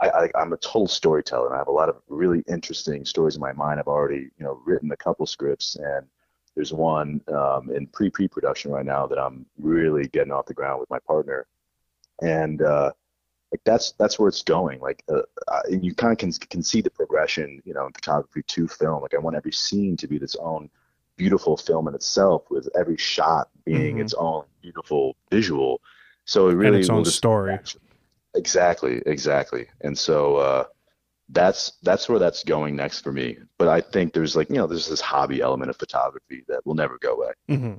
[0.00, 3.40] I, am a total storyteller and I have a lot of really interesting stories in
[3.40, 3.80] my mind.
[3.80, 6.06] I've already, you know, written a couple scripts and
[6.54, 10.54] there's one um, in pre pre production right now that I'm really getting off the
[10.54, 11.48] ground with my partner.
[12.22, 12.92] And uh,
[13.52, 14.80] like that's that's where it's going.
[14.80, 18.42] Like uh, uh, you kind of can, can see the progression you know in photography
[18.42, 19.02] to film.
[19.02, 20.70] Like i want every scene to be its own
[21.16, 24.02] beautiful film in itself with every shot being mm-hmm.
[24.02, 25.80] its own beautiful visual.
[26.24, 27.58] So it really and its own story.
[28.34, 29.66] Exactly exactly.
[29.80, 30.64] And so uh,
[31.30, 33.38] that's that's where that's going next for me.
[33.56, 36.74] But i think there's like you know there's this hobby element of photography that will
[36.74, 37.32] never go away.
[37.48, 37.78] Mm-hmm.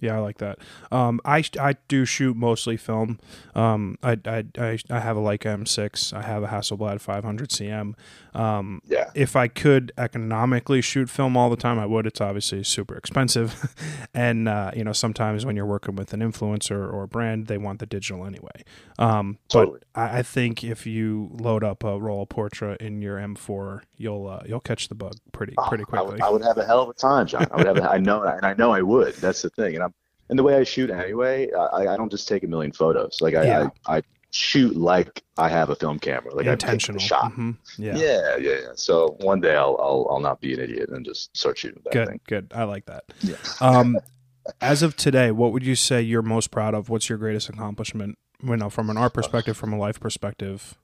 [0.00, 0.58] Yeah, I like that.
[0.90, 3.18] Um, I, I do shoot mostly film.
[3.54, 6.12] Um, I, I, I, I have a Leica M6.
[6.12, 7.94] I have a Hasselblad 500 CM.
[8.34, 9.10] Um, yeah.
[9.14, 12.06] If I could economically shoot film all the time, I would.
[12.06, 13.74] It's obviously super expensive,
[14.14, 17.58] and uh, you know sometimes when you're working with an influencer or a brand, they
[17.58, 18.62] want the digital anyway.
[18.98, 19.80] Um, totally.
[19.92, 23.82] But I, I, think if you load up a roll of Portra in your M4,
[23.96, 26.06] you'll uh, you'll catch the bug pretty oh, pretty quickly.
[26.06, 27.46] I would, I would, have a hell of a time, John.
[27.50, 27.78] I would have.
[27.78, 29.14] A, I know, and I know I would.
[29.14, 29.87] That's the thing, and I'm
[30.28, 33.18] and the way I shoot anyway, I, I don't just take a million photos.
[33.20, 33.68] Like I, yeah.
[33.86, 36.34] I, I shoot like I have a film camera.
[36.34, 37.32] Like intentional I shot.
[37.32, 37.50] Mm-hmm.
[37.78, 37.96] Yeah.
[37.96, 38.36] yeah.
[38.36, 41.58] yeah, yeah, So one day I'll, I'll, I'll not be an idiot and just start
[41.58, 42.20] shooting that good, thing.
[42.26, 43.04] Good, I like that.
[43.20, 43.36] Yeah.
[43.60, 43.98] um,
[44.60, 46.88] as of today, what would you say you're most proud of?
[46.88, 48.18] What's your greatest accomplishment?
[48.42, 50.76] You know, from an art perspective, from a life perspective.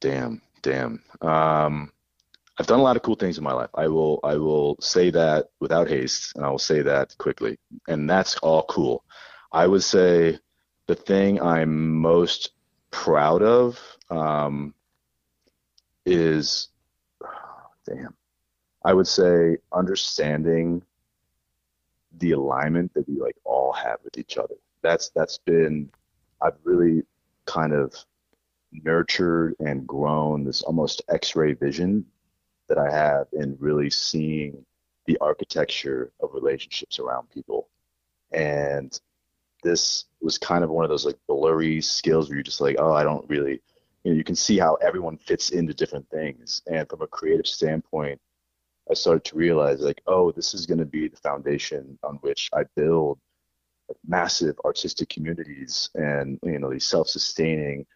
[0.00, 1.02] Damn, damn.
[1.20, 1.92] Um,
[2.58, 3.70] I've done a lot of cool things in my life.
[3.74, 8.10] I will I will say that without haste, and I will say that quickly, and
[8.10, 9.04] that's all cool.
[9.52, 10.38] I would say
[10.86, 12.50] the thing I'm most
[12.90, 13.78] proud of
[14.10, 14.74] um,
[16.04, 16.68] is,
[17.86, 18.14] damn,
[18.84, 20.82] I would say understanding
[22.18, 24.56] the alignment that we like all have with each other.
[24.82, 25.90] That's that's been
[26.42, 27.04] I've really
[27.44, 27.94] kind of
[28.72, 32.04] nurtured and grown this almost X-ray vision
[32.68, 34.64] that I have in really seeing
[35.06, 37.68] the architecture of relationships around people.
[38.32, 38.98] And
[39.62, 42.92] this was kind of one of those like blurry skills where you're just like, oh,
[42.92, 43.60] I don't really,
[44.04, 46.62] you know, you can see how everyone fits into different things.
[46.66, 48.20] And from a creative standpoint,
[48.90, 52.50] I started to realize like, oh, this is going to be the foundation on which
[52.54, 53.18] I build
[54.06, 57.86] massive artistic communities and you know these self-sustaining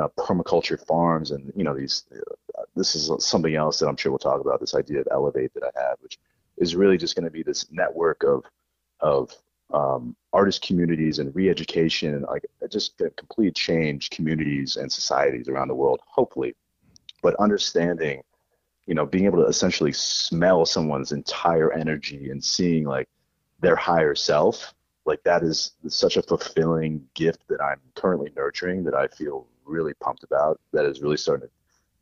[0.00, 2.04] uh, permaculture farms and you know these
[2.58, 5.52] uh, this is something else that i'm sure we'll talk about this idea of elevate
[5.54, 6.18] that i have which
[6.56, 8.44] is really just going to be this network of
[9.00, 9.34] of
[9.72, 15.74] um, artist communities and re-education and like just complete change communities and societies around the
[15.74, 16.54] world hopefully.
[17.22, 18.22] But understanding
[18.86, 23.08] you know being able to essentially smell someone's entire energy and seeing like
[23.60, 24.74] their higher self
[25.06, 29.94] like that is such a fulfilling gift that i'm currently nurturing that i feel really
[29.94, 31.52] pumped about that is really starting to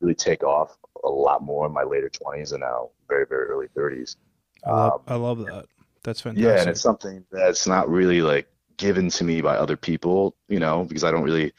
[0.00, 3.68] really take off a lot more in my later 20s and now very very early
[3.76, 4.16] 30s
[4.64, 5.66] I love, um, I love that.
[6.02, 9.76] That's fantastic yeah and it's something that's not really like given to me by other
[9.76, 11.52] people you know because i don't really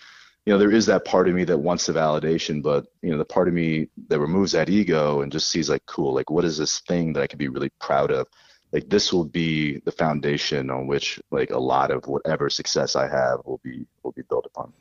[0.46, 3.18] you know there is that part of me that wants the validation but you know
[3.18, 6.44] the part of me that removes that ego and just sees like cool like what
[6.44, 8.28] is this thing that i can be really proud of?
[8.74, 13.08] Like this will be the foundation on which like a lot of whatever success i
[13.08, 14.74] have will be will be built upon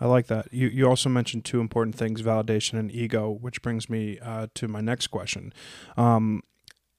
[0.00, 0.52] I like that.
[0.52, 4.68] You you also mentioned two important things: validation and ego, which brings me uh, to
[4.68, 5.52] my next question.
[5.96, 6.42] Um,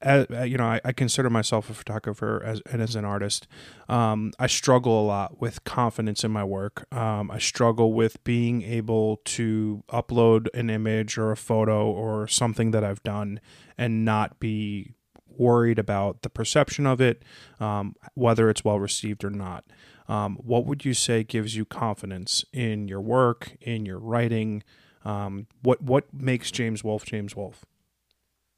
[0.01, 3.47] as, you know, I, I, consider myself a photographer as, and as an artist.
[3.89, 6.87] Um, I struggle a lot with confidence in my work.
[6.95, 12.71] Um, I struggle with being able to upload an image or a photo or something
[12.71, 13.41] that I've done
[13.77, 14.93] and not be
[15.37, 17.23] worried about the perception of it,
[17.59, 19.65] um, whether it's well received or not.
[20.09, 24.63] Um, what would you say gives you confidence in your work, in your writing?
[25.05, 27.63] Um, what what makes James Wolfe James Wolfe?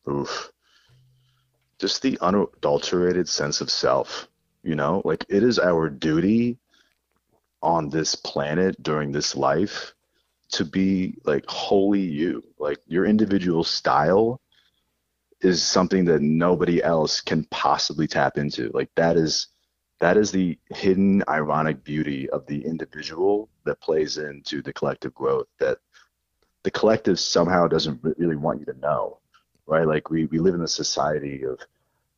[0.09, 0.51] Oof
[1.81, 4.29] just the unadulterated sense of self.
[4.63, 6.59] You know, like it is our duty
[7.63, 9.93] on this planet during this life
[10.51, 12.43] to be like wholly you.
[12.59, 14.39] Like your individual style
[15.41, 18.69] is something that nobody else can possibly tap into.
[18.71, 19.47] Like that is
[20.01, 25.47] that is the hidden ironic beauty of the individual that plays into the collective growth
[25.59, 25.77] that
[26.63, 29.21] the collective somehow doesn't really want you to know
[29.71, 29.87] right?
[29.87, 31.59] Like we, we live in a society of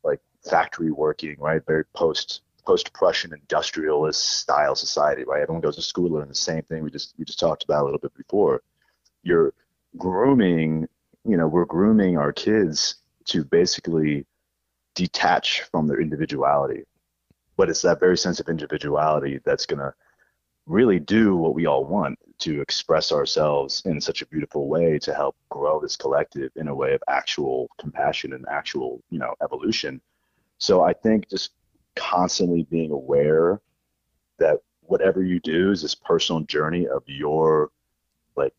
[0.04, 1.62] like factory working, right?
[1.66, 5.42] Very post post Prussian industrialist style society, right?
[5.42, 6.84] Everyone goes to school learning the same thing.
[6.84, 8.64] We just we just talked about a little bit before.
[9.22, 9.54] You're
[9.98, 10.88] grooming,
[11.26, 14.26] you know, we're grooming our kids to basically
[14.96, 16.84] detach from their individuality.
[17.56, 19.94] But it's that very sense of individuality that's gonna
[20.66, 25.14] really do what we all want to express ourselves in such a beautiful way to
[25.14, 30.02] help grow this collective in a way of actual compassion and actual you know evolution.
[30.58, 31.52] So i think just
[31.96, 33.62] constantly being aware
[34.40, 37.70] that whatever you do is this personal journey of your
[38.36, 38.54] like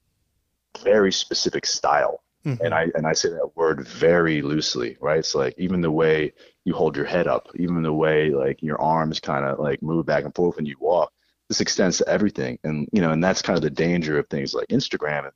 [0.82, 2.20] very specific style.
[2.44, 2.62] Mm-hmm.
[2.62, 5.20] and i and i say that word very loosely right?
[5.20, 8.80] It's like even the way you hold your head up even the way like your
[8.80, 11.12] arms kind of like move back and forth when you walk
[11.48, 14.54] this extends to everything and you know and that's kind of the danger of things
[14.54, 15.30] like instagram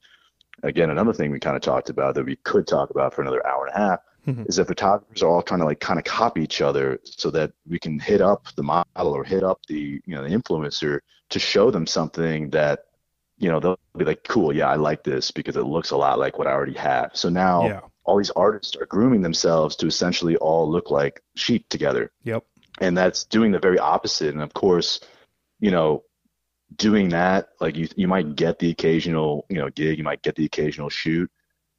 [0.63, 3.47] again another thing we kind of talked about that we could talk about for another
[3.47, 4.45] hour and a half mm-hmm.
[4.47, 7.53] is that photographers are all trying to like kind of copy each other so that
[7.69, 11.39] we can hit up the model or hit up the you know the influencer to
[11.39, 12.87] show them something that
[13.39, 16.19] you know they'll be like cool yeah i like this because it looks a lot
[16.19, 17.81] like what i already have so now yeah.
[18.09, 22.11] All these artists are grooming themselves to essentially all look like sheep together.
[22.25, 22.45] Yep.
[22.81, 24.35] And that's doing the very opposite.
[24.35, 25.01] And of course
[25.61, 26.05] you know,
[26.77, 30.37] doing that, like you you might get the occasional, you know, gig, you might get
[30.37, 31.31] the occasional shoot,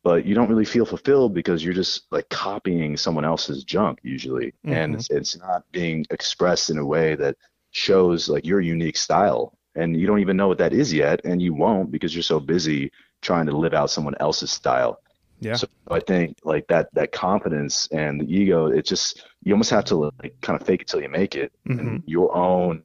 [0.04, 4.48] but you don't really feel fulfilled because you're just like copying someone else's junk usually,
[4.66, 4.74] mm-hmm.
[4.74, 7.36] and it's, it's not being expressed in a way that
[7.72, 11.42] shows like your unique style, and you don't even know what that is yet, and
[11.42, 15.00] you won't because you're so busy trying to live out someone else's style.
[15.40, 15.56] Yeah.
[15.56, 19.86] So I think like that that confidence and the ego, it just you almost have
[19.86, 21.80] to like kind of fake it till you make it, mm-hmm.
[21.80, 22.84] and your own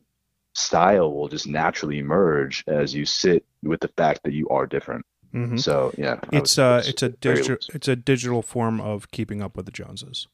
[0.54, 5.04] style will just naturally emerge as you sit with the fact that you are different.
[5.34, 5.56] Mm-hmm.
[5.56, 9.66] So yeah, it's uh, it's a digital it's a digital form of keeping up with
[9.66, 10.28] the Joneses.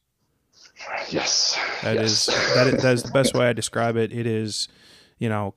[1.08, 2.28] Yes, that yes.
[2.28, 4.12] is that is that is the best way I describe it.
[4.12, 4.68] It is,
[5.18, 5.54] you know,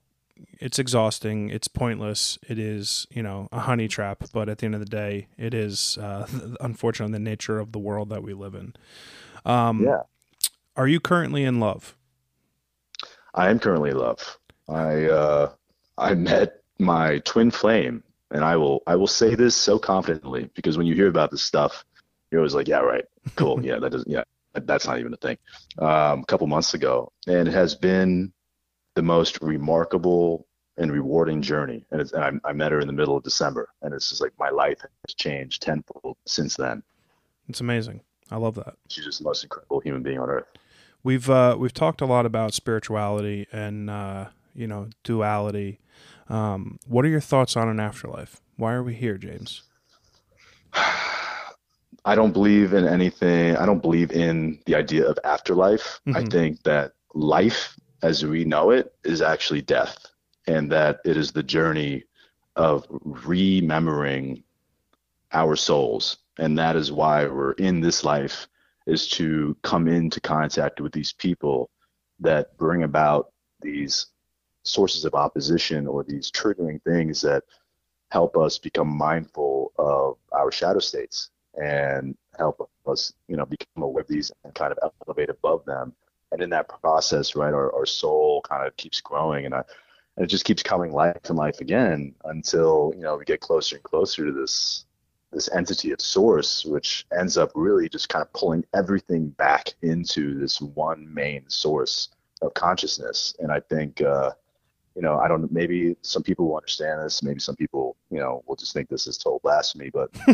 [0.59, 1.49] it's exhausting.
[1.49, 2.37] It's pointless.
[2.47, 4.23] It is, you know, a honey trap.
[4.33, 6.27] But at the end of the day, it is uh,
[6.61, 8.73] unfortunately the nature of the world that we live in.
[9.45, 10.01] Um, yeah.
[10.75, 11.95] Are you currently in love?
[13.33, 14.37] I am currently in love.
[14.69, 15.51] I uh,
[15.97, 20.77] I met my twin flame, and I will I will say this so confidently because
[20.77, 21.85] when you hear about this stuff,
[22.31, 25.37] you're always like, yeah, right, cool, yeah, that doesn't, yeah, that's not even a thing.
[25.79, 28.31] Um, a couple months ago, and it has been
[28.95, 31.85] the most remarkable and rewarding journey.
[31.91, 34.21] And, it's, and I, I met her in the middle of December, and it's just
[34.21, 36.83] like my life has changed tenfold since then.
[37.47, 38.01] It's amazing.
[38.31, 38.75] I love that.
[38.89, 40.47] She's just the most incredible human being on earth.
[41.03, 45.79] We've uh, we've talked a lot about spirituality and uh, you know, duality.
[46.29, 48.41] Um, what are your thoughts on an afterlife?
[48.55, 49.63] Why are we here, James?
[52.05, 53.55] I don't believe in anything.
[53.55, 56.01] I don't believe in the idea of afterlife.
[56.07, 56.17] Mm-hmm.
[56.17, 59.97] I think that life as we know it is actually death,
[60.45, 62.03] and that it is the journey
[62.55, 64.43] of remembering
[65.31, 66.17] our souls.
[66.37, 68.47] And that is why we're in this life
[68.85, 71.69] is to come into contact with these people
[72.19, 73.31] that bring about
[73.61, 74.07] these
[74.63, 77.43] sources of opposition or these triggering things that
[78.11, 84.01] help us become mindful of our shadow states and help us, you know, become aware
[84.01, 85.93] of these and kind of elevate above them.
[86.33, 89.63] And in that process, right, our, our soul kind of keeps growing and, I,
[90.17, 93.75] and it just keeps coming life and life again until, you know, we get closer
[93.75, 94.85] and closer to this
[95.31, 100.37] this entity of source, which ends up really just kind of pulling everything back into
[100.39, 102.09] this one main source
[102.43, 103.35] of consciousness.
[103.39, 104.29] And I think uh,
[104.95, 105.51] you know, I don't.
[105.51, 107.23] Maybe some people will understand this.
[107.23, 109.89] Maybe some people, you know, will just think this is total blasphemy.
[109.89, 110.33] But I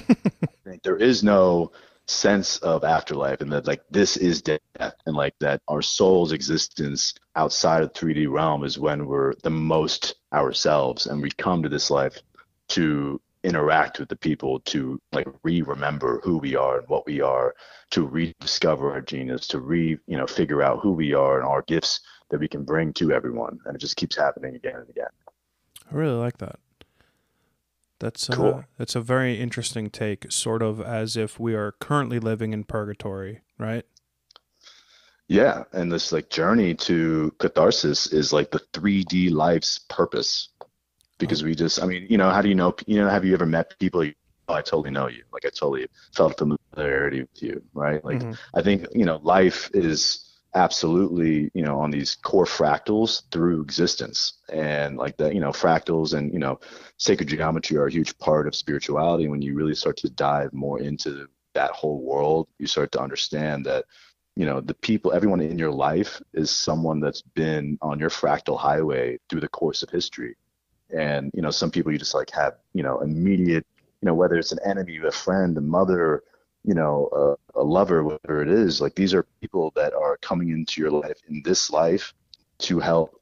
[0.66, 1.72] think there is no
[2.10, 4.60] sense of afterlife, and that like this is death,
[5.06, 10.16] and like that our soul's existence outside of 3D realm is when we're the most
[10.34, 12.20] ourselves, and we come to this life
[12.70, 17.56] to interact with the people to like re-remember who we are and what we are
[17.90, 21.62] to rediscover our genius to re you know figure out who we are and our
[21.62, 23.60] gifts that we can bring to everyone.
[23.66, 25.08] And it just keeps happening again and again.
[25.90, 26.60] I really like that
[28.00, 28.54] that's cool.
[28.54, 32.64] Uh, that's a very interesting take sort of as if we are currently living in
[32.64, 33.86] purgatory right
[35.28, 40.50] yeah and this like journey to catharsis is like the 3d life's purpose
[41.20, 43.34] because we just, I mean, you know, how do you know, you know, have you
[43.34, 44.04] ever met people?
[44.04, 44.14] You,
[44.48, 45.24] oh, I totally know you.
[45.32, 48.04] Like I totally felt familiarity with you, right?
[48.04, 48.58] Like mm-hmm.
[48.58, 54.34] I think, you know, life is absolutely, you know, on these core fractals through existence
[54.52, 56.60] and like that, you know, fractals and, you know,
[56.98, 59.28] sacred geometry are a huge part of spirituality.
[59.28, 63.66] When you really start to dive more into that whole world, you start to understand
[63.66, 63.86] that,
[64.40, 68.58] you know the people everyone in your life is someone that's been on your fractal
[68.58, 70.38] highway through the course of history
[70.92, 73.66] and you know some people you just like have you know immediate
[74.02, 76.24] you know whether it's an enemy a friend a mother
[76.64, 77.10] you know
[77.56, 80.92] a, a lover whatever it is like these are people that are coming into your
[80.92, 82.14] life in this life
[82.58, 83.22] to help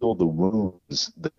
[0.00, 1.32] heal the wounds the,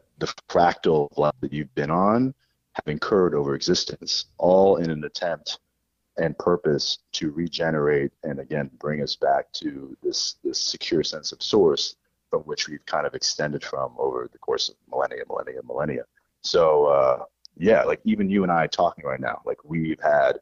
[0.49, 2.33] fractal life that you've been on
[2.73, 5.59] have incurred over existence all in an attempt
[6.17, 11.43] and purpose to regenerate and again bring us back to this this secure sense of
[11.43, 11.95] source
[12.35, 16.03] from which we've kind of extended from over the course of millennia, millennia, millennia.
[16.41, 17.23] So uh,
[17.57, 20.39] yeah, like even you and I talking right now, like we've had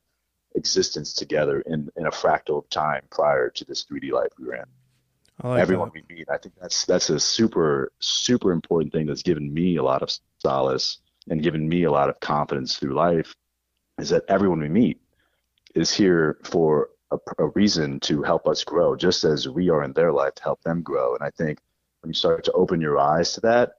[0.55, 4.65] existence together in in a fractal of time prior to this 3D life we ran.
[5.43, 6.03] Like Everyone that.
[6.07, 9.83] we meet, I think that's that's a super super important thing that's given me a
[9.83, 10.99] lot of solace
[11.29, 13.33] and given me a lot of confidence through life.
[13.99, 15.01] Is that everyone we meet
[15.75, 19.93] is here for a, a reason to help us grow, just as we are in
[19.93, 21.15] their life to help them grow.
[21.15, 21.59] And I think
[22.01, 23.73] when you start to open your eyes to that,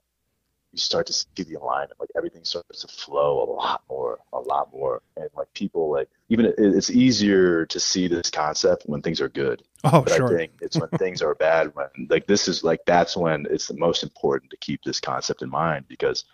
[0.75, 1.97] you start to see the alignment.
[2.01, 5.01] Like everything starts to flow a lot more, a lot more.
[5.15, 9.29] And like people, like even it, it's easier to see this concept when things are
[9.29, 9.63] good.
[9.85, 10.27] Oh, but sure.
[10.27, 11.73] I think it's when things are bad.
[11.73, 15.41] When like this is like that's when it's the most important to keep this concept
[15.41, 16.25] in mind because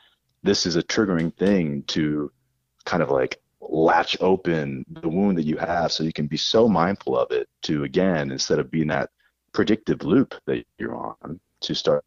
[0.41, 2.31] this is a triggering thing to
[2.85, 6.67] kind of like latch open the wound that you have so you can be so
[6.67, 9.11] mindful of it to again instead of being that
[9.53, 12.03] predictive loop that you're on to start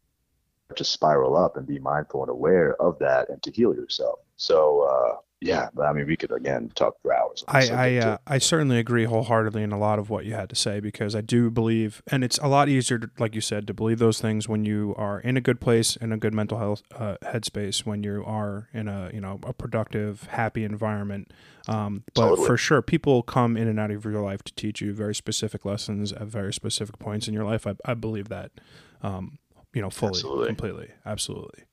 [0.76, 4.18] to spiral up and be mindful and aware of that and to heal yourself.
[4.36, 7.44] So uh, yeah, I mean, we could again talk for hours.
[7.46, 10.56] I I, uh, I certainly agree wholeheartedly in a lot of what you had to
[10.56, 13.74] say because I do believe, and it's a lot easier, to, like you said, to
[13.74, 16.82] believe those things when you are in a good place, in a good mental health
[16.96, 21.30] uh, headspace, when you are in a you know a productive, happy environment.
[21.68, 22.46] Um, but totally.
[22.46, 25.66] for sure, people come in and out of your life to teach you very specific
[25.66, 27.66] lessons at very specific points in your life.
[27.66, 28.50] I, I believe that.
[29.02, 29.38] Um,
[29.74, 30.46] you know, fully, absolutely.
[30.46, 31.64] completely, absolutely.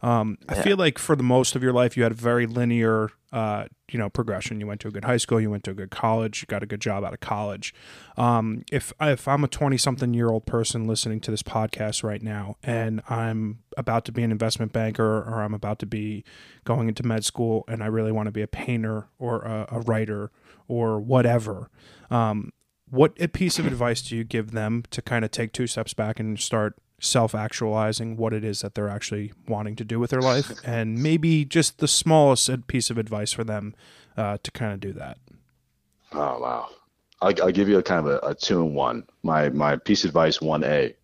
[0.00, 0.54] Um, yeah.
[0.54, 3.66] I feel like for the most of your life, you had a very linear, uh,
[3.90, 4.60] you know, progression.
[4.60, 6.62] You went to a good high school, you went to a good college, you got
[6.62, 7.74] a good job out of college.
[8.16, 12.22] Um, if if I'm a 20 something year old person listening to this podcast right
[12.22, 16.24] now, and I'm about to be an investment banker, or I'm about to be
[16.64, 19.80] going into med school, and I really want to be a painter or a, a
[19.80, 20.30] writer
[20.68, 21.70] or whatever.
[22.10, 22.52] Um,
[22.90, 26.18] what piece of advice do you give them to kind of take two steps back
[26.18, 30.22] and start self actualizing what it is that they're actually wanting to do with their
[30.22, 33.74] life, and maybe just the smallest piece of advice for them
[34.16, 35.18] uh, to kind of do that.
[36.12, 36.68] Oh wow!
[37.20, 39.04] I'll, I'll give you a kind of a, a two in one.
[39.22, 40.94] My my piece of advice one A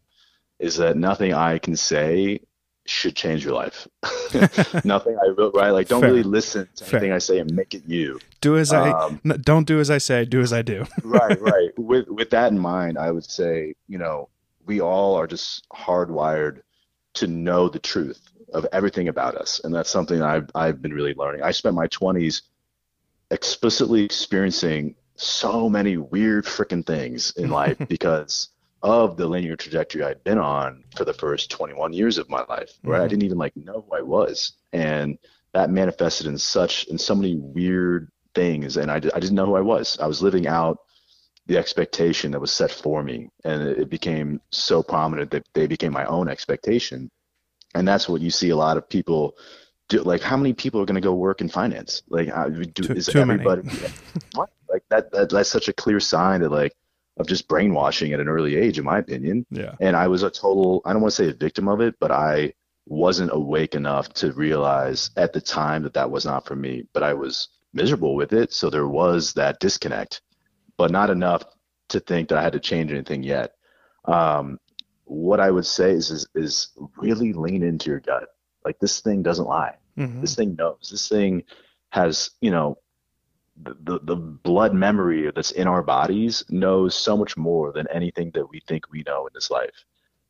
[0.59, 2.41] is that nothing I can say
[2.87, 3.89] should change your life.
[4.85, 5.71] nothing I wrote right.
[5.71, 6.11] Like don't Fair.
[6.11, 6.99] really listen to Fair.
[6.99, 8.19] anything I say and make it you.
[8.41, 10.25] Do as um, I don't do as I say.
[10.25, 10.85] Do as I do.
[11.03, 11.71] right, right.
[11.79, 14.29] With with that in mind, I would say you know
[14.67, 16.63] we all are just hardwired
[17.15, 18.21] to know the truth
[18.53, 19.61] of everything about us.
[19.65, 21.43] And that's something I've, I've been really learning.
[21.43, 22.43] I spent my 20s
[23.31, 28.49] explicitly experiencing so many weird freaking things in life because
[28.83, 32.73] of the linear trajectory I'd been on for the first 21 years of my life,
[32.83, 33.05] where mm-hmm.
[33.05, 34.53] I didn't even like know who I was.
[34.73, 35.19] And
[35.53, 38.77] that manifested in such, in so many weird things.
[38.77, 39.99] And I, I didn't know who I was.
[39.99, 40.81] I was living out
[41.47, 45.93] the expectation that was set for me and it became so prominent that they became
[45.93, 47.11] my own expectation
[47.75, 49.37] and that's what you see a lot of people
[49.89, 52.65] do like how many people are going to go work in finance like how, do,
[52.65, 53.63] too, is too everybody
[54.35, 54.51] what?
[54.69, 56.75] like that, that that's such a clear sign that like
[57.17, 59.47] of just brainwashing at an early age, in my opinion.
[59.51, 59.75] Yeah.
[59.81, 62.11] And I was a total, I don't want to say a victim of it, but
[62.11, 62.55] I
[62.87, 66.87] wasn't awake enough to realize at the time that that was not for me.
[66.93, 68.53] But I was miserable with it.
[68.53, 70.23] So there was that disconnect,
[70.77, 71.45] but not enough
[71.89, 73.55] to think that I had to change anything yet.
[74.05, 74.59] Um,
[75.05, 78.29] what I would say is, is, is really lean into your gut.
[78.65, 79.77] Like this thing doesn't lie.
[79.99, 80.21] Mhm.
[80.21, 80.89] This thing knows.
[80.91, 81.45] This thing
[81.91, 82.79] has, you know,
[83.63, 88.33] the, the, the blood memory that's in our bodies knows so much more than anything
[88.35, 89.85] that we think we know in this life.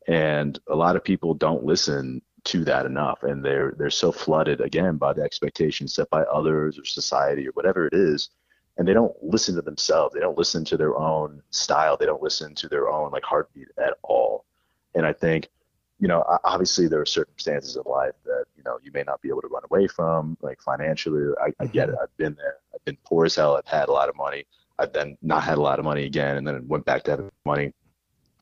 [0.07, 3.23] And a lot of people don't listen to that enough.
[3.23, 7.51] And they're, they're so flooded again by the expectations set by others or society or
[7.53, 8.29] whatever it is.
[8.77, 10.13] And they don't listen to themselves.
[10.13, 11.95] They don't listen to their own style.
[11.97, 14.45] They don't listen to their own like heartbeat at all.
[14.93, 15.49] And I think
[15.97, 19.29] you know, obviously there are circumstances in life that, you know, you may not be
[19.29, 21.33] able to run away from, like financially.
[21.41, 21.95] I, I get it.
[22.03, 22.57] I've been there.
[22.73, 23.55] I've been poor as hell.
[23.55, 24.43] I've had a lot of money.
[24.77, 27.31] I've then not had a lot of money again and then went back to having
[27.45, 27.71] money.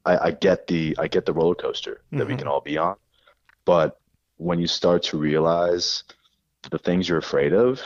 [0.03, 2.39] I, I get the I get the roller coaster that we Mhm.
[2.39, 2.95] can all be on.
[3.65, 3.99] But
[4.37, 6.03] when you start to realize
[6.71, 7.83] the things you're afraid of,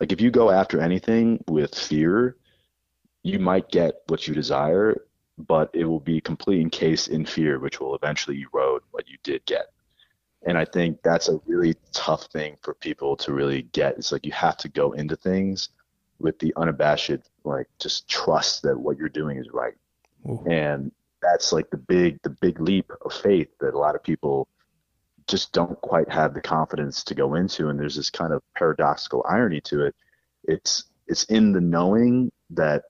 [0.00, 2.36] like if you go after anything with fear,
[3.22, 5.02] you might get what you desire,
[5.36, 9.44] but it will be complete encased in fear, which will eventually erode what you did
[9.46, 9.66] get.
[10.46, 13.98] And I think that's a really tough thing for people to really get.
[13.98, 15.70] It's like you have to go into things
[16.20, 19.74] with the unabashed, like just trust that what you're doing is right.
[20.28, 20.44] Ooh.
[20.48, 24.48] And that's like the big, the big leap of faith that a lot of people
[25.28, 27.68] just don't quite have the confidence to go into.
[27.68, 29.94] And there's this kind of paradoxical irony to it.
[30.44, 32.84] It's, it's in the knowing that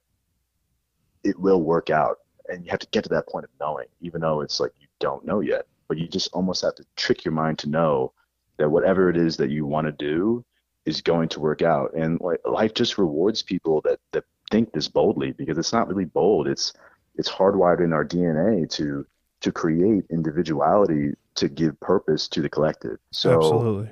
[1.25, 2.19] it will work out
[2.49, 4.87] and you have to get to that point of knowing even though it's like you
[4.99, 8.13] don't know yet but you just almost have to trick your mind to know
[8.57, 10.45] that whatever it is that you want to do
[10.85, 14.89] is going to work out and like life just rewards people that that think this
[14.89, 16.73] boldly because it's not really bold it's
[17.17, 19.07] it's hardwired in our dna to
[19.41, 22.99] to create individuality to give purpose to the collective.
[23.13, 23.91] So Absolutely.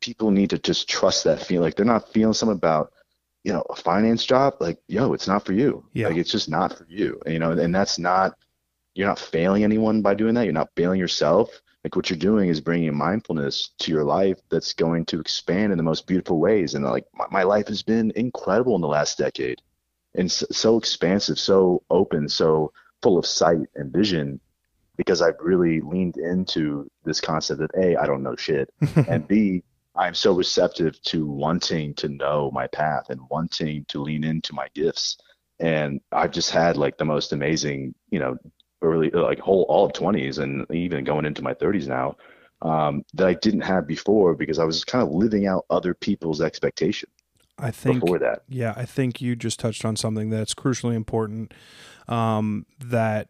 [0.00, 1.64] people need to just trust that feeling.
[1.64, 2.92] Like they're not feeling something about
[3.44, 4.54] you know a finance job.
[4.60, 5.84] Like yo it's not for you.
[5.92, 6.08] Yeah.
[6.08, 7.20] like it's just not for you.
[7.26, 8.34] You know and that's not
[8.94, 10.44] you're not failing anyone by doing that.
[10.44, 11.50] You're not failing yourself.
[11.84, 15.78] Like what you're doing is bringing mindfulness to your life that's going to expand in
[15.78, 16.74] the most beautiful ways.
[16.74, 19.62] And like my, my life has been incredible in the last decade.
[20.14, 22.72] And so, so expansive so open so
[23.02, 24.40] full of sight and vision
[24.98, 28.68] because I've really leaned into this concept that A, I don't know shit,
[29.08, 29.62] and B,
[29.96, 34.68] I'm so receptive to wanting to know my path and wanting to lean into my
[34.74, 35.16] gifts.
[35.60, 38.36] And I've just had like the most amazing, you know,
[38.82, 42.16] early, like whole all of 20s and even going into my 30s now
[42.62, 46.40] um, that I didn't have before because I was kind of living out other people's
[46.40, 47.08] expectation
[47.58, 48.42] I think before that.
[48.48, 51.52] Yeah, I think you just touched on something that's crucially important.
[52.06, 53.28] Um, that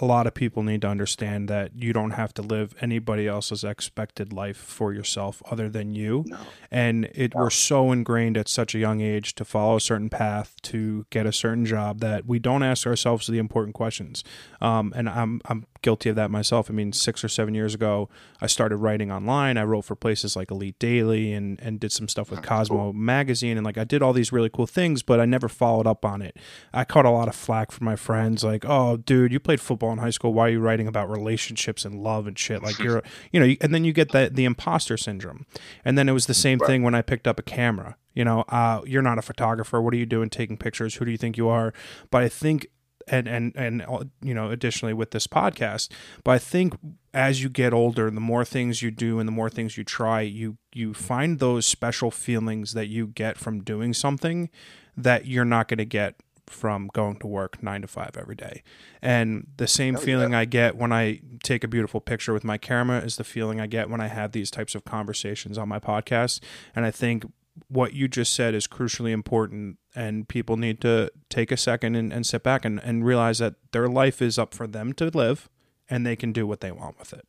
[0.00, 3.64] a lot of people need to understand that you don't have to live anybody else's
[3.64, 6.24] expected life for yourself other than you.
[6.26, 6.38] No.
[6.70, 10.56] And it we're so ingrained at such a young age to follow a certain path
[10.62, 14.24] to get a certain job that we don't ask ourselves the important questions.
[14.60, 16.70] Um, and I'm I'm guilty of that myself.
[16.70, 18.08] I mean, six or seven years ago,
[18.40, 19.56] I started writing online.
[19.56, 23.56] I wrote for places like Elite Daily and and did some stuff with Cosmo magazine
[23.56, 26.22] and like I did all these really cool things, but I never followed up on
[26.22, 26.36] it.
[26.72, 29.92] I caught a lot of flack from my friends, like, "Oh, dude, you played football
[29.92, 30.32] in high school.
[30.32, 32.62] Why are you writing about relationships and love and shit?
[32.62, 35.46] Like you're, you know." And then you get the the imposter syndrome.
[35.84, 37.96] And then it was the same thing when I picked up a camera.
[38.14, 39.82] You know, uh, you're not a photographer.
[39.82, 40.94] What are you doing taking pictures?
[40.94, 41.74] Who do you think you are?
[42.10, 42.68] But I think
[43.08, 45.88] and and and uh, you know additionally with this podcast.
[46.24, 46.74] But i think
[47.12, 50.20] as you get older the more things you do and the more things you try
[50.20, 54.50] you you find those special feelings that you get from doing something
[54.96, 58.62] that you're not going to get from going to work 9 to 5 every day.
[59.00, 60.04] And the same Oh, yeah.
[60.04, 63.60] feeling i get when i take a beautiful picture with my camera is the feeling
[63.60, 66.40] i get when i have these types of conversations on my podcast.
[66.76, 67.24] And i think
[67.68, 72.12] what you just said is crucially important and people need to take a second and,
[72.12, 75.48] and sit back and, and realize that their life is up for them to live
[75.88, 77.26] and they can do what they want with it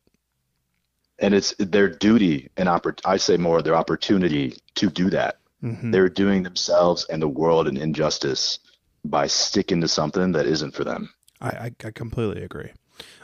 [1.18, 5.38] And it's their duty and oppor- I say more their opportunity to do that.
[5.62, 5.90] Mhm.
[5.90, 8.58] they're doing themselves and the world an injustice
[9.04, 11.08] by sticking to something that isn't for them.
[11.40, 12.72] I, I, I completely agree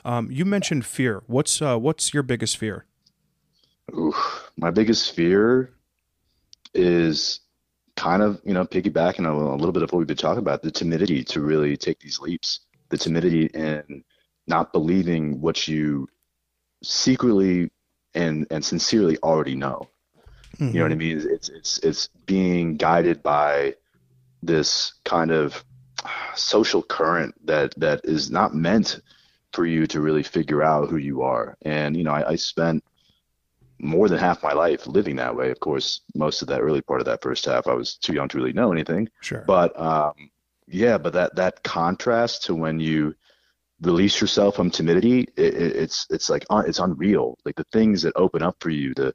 [0.05, 2.85] um, you mentioned fear what's uh, what's your biggest fear.
[4.57, 5.73] My biggest fear
[6.75, 7.41] is
[7.97, 10.63] kind of, you know, piggybacking on a little bit of what we've been talking about,
[10.63, 14.05] the timidity to really take these leaps, the timidity in
[14.47, 16.09] not believing what you
[16.83, 17.71] secretly
[18.15, 19.89] and and sincerely already know.
[20.59, 20.99] You know what I mm-hmm.
[20.99, 21.29] mean?
[21.31, 23.75] It's it's it's being guided by
[24.43, 25.65] this kind of
[26.35, 29.01] social current that that is not meant
[29.53, 31.57] for you to really figure out who you are.
[31.63, 32.85] And you know, I, I spent
[33.83, 35.51] more than half my life living that way.
[35.51, 38.29] Of course, most of that early part of that first half, I was too young
[38.29, 39.09] to really know anything.
[39.21, 39.45] Sure.
[39.47, 40.15] But um,
[40.69, 43.15] yeah, but that that contrast to when you
[43.83, 47.37] release yourself from timidity, it, it, it's it's like uh, it's unreal.
[47.45, 49.13] Like the things that open up for you, the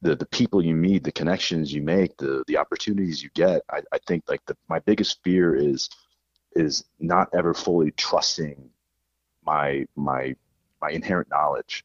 [0.00, 3.62] the the people you meet, the connections you make, the the opportunities you get.
[3.70, 5.90] I, I think like the, my biggest fear is
[6.54, 8.70] is not ever fully trusting
[9.44, 10.34] my my
[10.80, 11.84] my inherent knowledge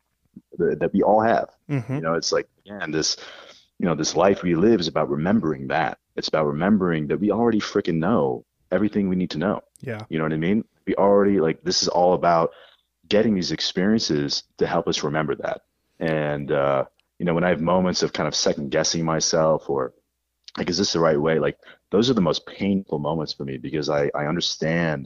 [0.58, 1.50] that, that we all have.
[1.70, 1.96] Mm-hmm.
[1.96, 3.18] You know, it's like again this
[3.80, 5.98] you know this life we live is about remembering that.
[6.16, 9.62] It's about remembering that we already freaking know everything we need to know.
[9.82, 10.02] Yeah.
[10.10, 10.64] You know what I mean?
[10.86, 12.52] We already like this is all about
[13.08, 15.62] getting these experiences to help us remember that.
[16.00, 16.86] And uh,
[17.20, 19.94] you know, when I have moments of kind of second guessing myself or
[20.58, 21.40] like, is this the right way?
[21.40, 21.58] Like
[21.92, 25.06] those are the most painful moments for me because I, I understand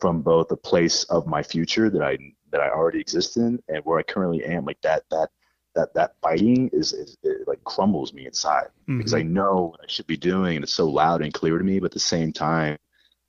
[0.00, 2.18] from both the place of my future that I
[2.50, 4.64] that I already exist in and where I currently am.
[4.64, 5.28] Like that that
[5.74, 8.98] that that fighting is, is it like crumbles me inside mm-hmm.
[8.98, 11.64] because I know what I should be doing and it's so loud and clear to
[11.64, 11.78] me.
[11.78, 12.78] But at the same time,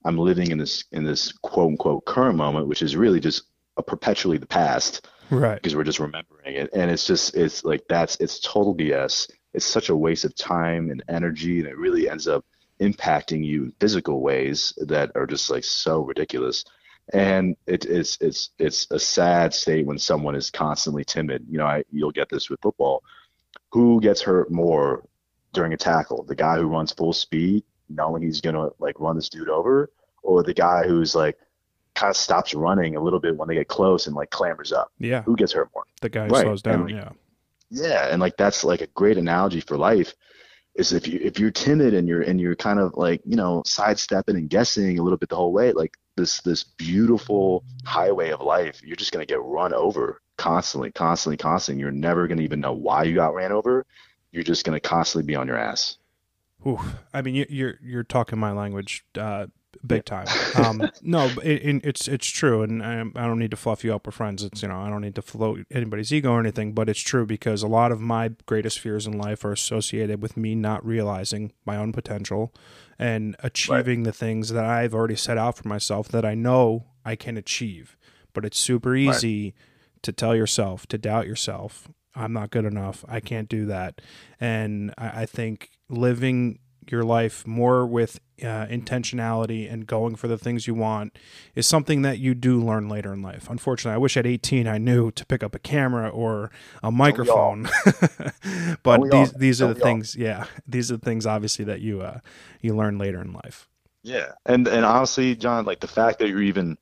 [0.06, 3.44] I'm living in this in this quote unquote current moment, which is really just
[3.78, 5.56] a perpetually the past, right?
[5.56, 9.30] Because we're just remembering it, and it's just it's like that's it's total BS.
[9.54, 12.46] It's such a waste of time and energy, and it really ends up
[12.80, 16.64] impacting you in physical ways that are just like so ridiculous.
[17.14, 21.46] And it, it's it's it's a sad state when someone is constantly timid.
[21.50, 23.04] You know, I, you'll get this with football.
[23.72, 25.08] Who gets hurt more
[25.54, 26.24] during a tackle?
[26.24, 29.90] The guy who runs full speed, knowing he's gonna like run this dude over,
[30.22, 31.38] or the guy who's like
[31.96, 34.92] kind of stops running a little bit when they get close and like clambers up.
[35.00, 35.24] Yeah.
[35.24, 35.84] Who gets hurt more?
[36.02, 36.44] The guy right.
[36.44, 36.84] slows down.
[36.84, 37.10] Like, yeah.
[37.70, 40.14] Yeah, and like that's like a great analogy for life.
[40.78, 43.64] Is if you if you're timid and you're and you're kind of like you know
[43.66, 48.42] sidestepping and guessing a little bit the whole way, like this this beautiful highway of
[48.42, 51.82] life, you're just gonna get run over constantly, constantly, constantly.
[51.82, 53.86] You're never gonna even know why you got ran over.
[54.32, 55.98] You're just gonna constantly be on your ass.
[56.66, 56.80] Ooh,
[57.14, 59.48] I mean, you're you're talking my language, uh,
[59.86, 60.28] big time.
[60.56, 63.94] Um, no, it, it, it's it's true, and I, I, don't need to fluff you
[63.94, 64.06] up.
[64.06, 64.44] We're friends.
[64.44, 67.26] It's you know I don't need to float anybody's ego or anything, but it's true
[67.26, 71.54] because a lot of my greatest fears in life are associated with me not realizing
[71.66, 72.54] my own potential
[73.00, 74.06] and achieving right.
[74.06, 77.98] the things that I've already set out for myself that I know I can achieve.
[78.34, 79.54] But it's super easy right.
[80.04, 81.88] to tell yourself to doubt yourself.
[82.16, 83.06] I'm not good enough.
[83.08, 84.02] I can't do that,
[84.40, 86.60] and I, I think living
[86.92, 91.18] your life more with uh, intentionality and going for the things you want
[91.56, 93.50] is something that you do learn later in life.
[93.50, 96.52] Unfortunately, I wish at 18 I knew to pick up a camera or
[96.84, 97.68] a microphone.
[98.84, 102.20] but these these are the things, yeah, these are the things obviously that you uh,
[102.62, 103.68] you learn later in life.
[104.04, 106.78] Yeah, and and honestly, John, like the fact that you're even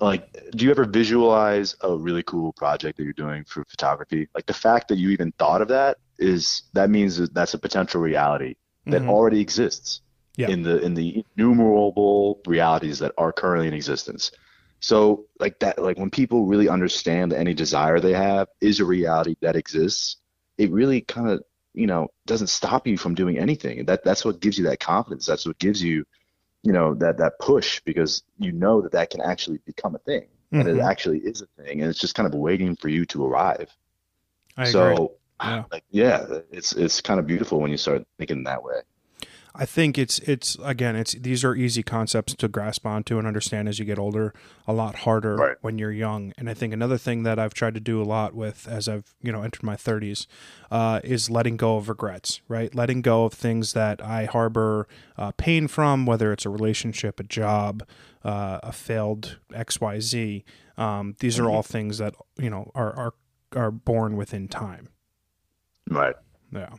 [0.00, 4.28] like, do you ever visualize a really cool project that you're doing for photography?
[4.34, 7.58] Like the fact that you even thought of that is that means that that's a
[7.58, 9.10] potential reality that mm-hmm.
[9.10, 10.00] already exists
[10.36, 10.48] yeah.
[10.48, 14.32] in the in the innumerable realities that are currently in existence.
[14.80, 18.84] So like that like when people really understand that any desire they have is a
[18.84, 20.16] reality that exists,
[20.58, 21.42] it really kind of
[21.74, 23.84] you know doesn't stop you from doing anything.
[23.86, 25.26] That that's what gives you that confidence.
[25.26, 26.04] That's what gives you
[26.62, 30.28] you know that that push because you know that that can actually become a thing
[30.52, 30.60] mm-hmm.
[30.60, 33.24] and it actually is a thing and it's just kind of waiting for you to
[33.26, 33.70] arrive.
[34.56, 35.08] I so agree.
[35.42, 35.64] Yeah.
[35.72, 38.74] Like, yeah, it's it's kind of beautiful when you start thinking that way.
[39.54, 43.68] I think it's it's again it's these are easy concepts to grasp onto and understand
[43.68, 44.32] as you get older.
[44.66, 45.56] A lot harder right.
[45.60, 46.32] when you're young.
[46.38, 49.14] And I think another thing that I've tried to do a lot with as I've
[49.20, 50.26] you know entered my 30s
[50.70, 52.40] uh, is letting go of regrets.
[52.48, 54.88] Right, letting go of things that I harbor
[55.18, 57.86] uh, pain from, whether it's a relationship, a job,
[58.24, 60.44] uh, a failed X Y Z.
[60.78, 61.52] Um, these are mm-hmm.
[61.52, 63.14] all things that you know are are
[63.54, 64.88] are born within time.
[65.90, 66.16] Right.
[66.50, 66.74] Yeah.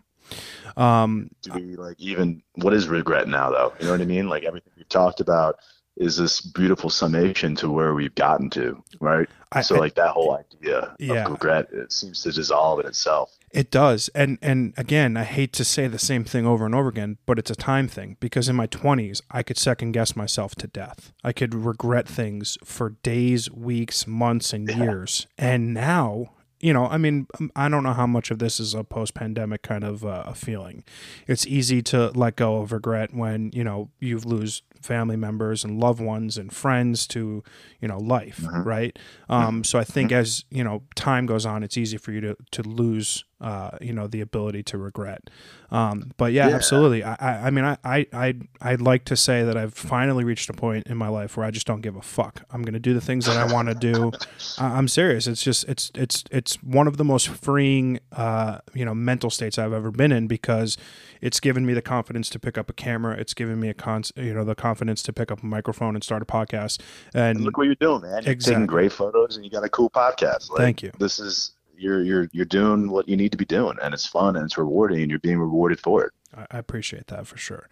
[0.77, 3.73] Um, to be like even what is regret now though?
[3.79, 4.29] You know what I mean?
[4.29, 5.59] Like everything we've talked about
[5.95, 9.29] is this beautiful summation to where we've gotten to, right?
[9.51, 11.25] I, so like that whole idea yeah.
[11.25, 13.37] of regret, it seems to dissolve in itself.
[13.51, 14.09] It does.
[14.15, 17.37] And and again, I hate to say the same thing over and over again, but
[17.37, 21.13] it's a time thing because in my 20s, I could second guess myself to death.
[21.23, 24.77] I could regret things for days, weeks, months and yeah.
[24.77, 25.27] years.
[25.37, 26.31] And now
[26.63, 29.13] you know, I mean, um, I don't know how much of this is a post
[29.13, 30.85] pandemic kind of uh, a feeling.
[31.27, 35.79] It's easy to let go of regret when, you know, you've lose family members and
[35.79, 37.43] loved ones and friends to
[37.81, 38.65] you know life Mhm.
[38.65, 38.99] right?
[39.29, 42.35] Um, so i think as you know time goes on it's easy for you to
[42.51, 45.29] to lose uh, you know the ability to regret.
[45.69, 46.55] Um, but yeah, Yeah.
[46.55, 47.03] absolutely.
[47.03, 50.49] I, I i mean I, I i i'd like to say that i've finally reached
[50.49, 52.43] a point in my life where i just don't give a fuck.
[52.51, 54.11] I'm gonna do the things that i want to do.
[54.59, 55.27] I- i'm serious.
[55.27, 59.57] It's just it's it's it's one of the most freeing uh, you know mental states
[59.57, 60.77] i've ever been in because
[61.19, 63.15] it's given me the confidence to pick up a camera.
[63.17, 66.03] It's given me a con you know the confidence to pick up a microphone and
[66.03, 66.79] start a podcast
[67.13, 68.23] and And look what you're doing, man.
[68.23, 68.55] You're Exactly.
[68.55, 70.49] taking great photos and you got a cool podcast.
[70.49, 70.91] Like, Thank you.
[70.99, 74.35] This is you're you're you're doing what you need to be doing, and it's fun
[74.35, 76.11] and it's rewarding, and you're being rewarded for it.
[76.35, 77.67] I I appreciate that for sure.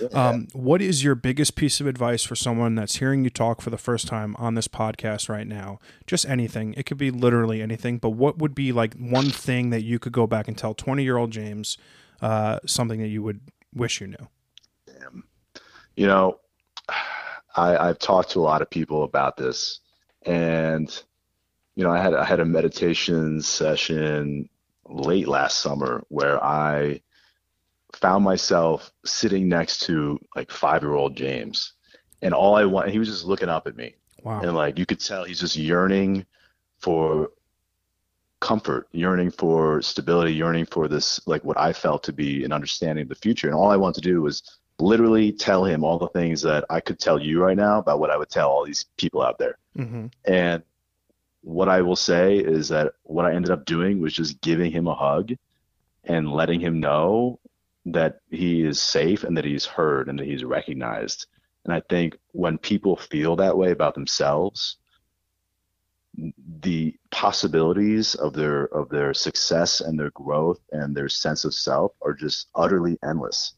[0.00, 0.08] Yeah.
[0.28, 3.70] Um, what is your biggest piece of advice for someone that's hearing you talk for
[3.70, 5.78] the first time on this podcast right now?
[6.06, 6.74] Just anything.
[6.76, 10.12] It could be literally anything, but what would be like one thing that you could
[10.12, 11.76] go back and tell 20 year old James
[12.22, 13.40] uh, something that you would
[13.74, 14.28] wish you knew?
[15.96, 16.40] You know,
[17.56, 19.80] I, I've talked to a lot of people about this,
[20.22, 20.88] and
[21.74, 24.48] you know, I had I had a meditation session
[24.86, 27.00] late last summer where I
[27.92, 31.74] found myself sitting next to like five year old James,
[32.22, 34.40] and all I want he was just looking up at me, Wow.
[34.40, 36.24] and like you could tell he's just yearning
[36.78, 37.30] for
[38.40, 43.02] comfort, yearning for stability, yearning for this like what I felt to be an understanding
[43.02, 43.48] of the future.
[43.48, 44.42] And all I wanted to do was
[44.80, 48.10] literally tell him all the things that I could tell you right now about what
[48.10, 49.58] I would tell all these people out there.
[49.76, 50.62] hmm And
[51.42, 54.86] what I will say is that what I ended up doing was just giving him
[54.86, 55.32] a hug
[56.04, 57.40] and letting him know
[57.86, 61.26] that he is safe and that he's heard and that he's recognized.
[61.64, 64.76] And I think when people feel that way about themselves,
[66.62, 71.92] the possibilities of their of their success and their growth and their sense of self
[72.02, 73.54] are just utterly endless.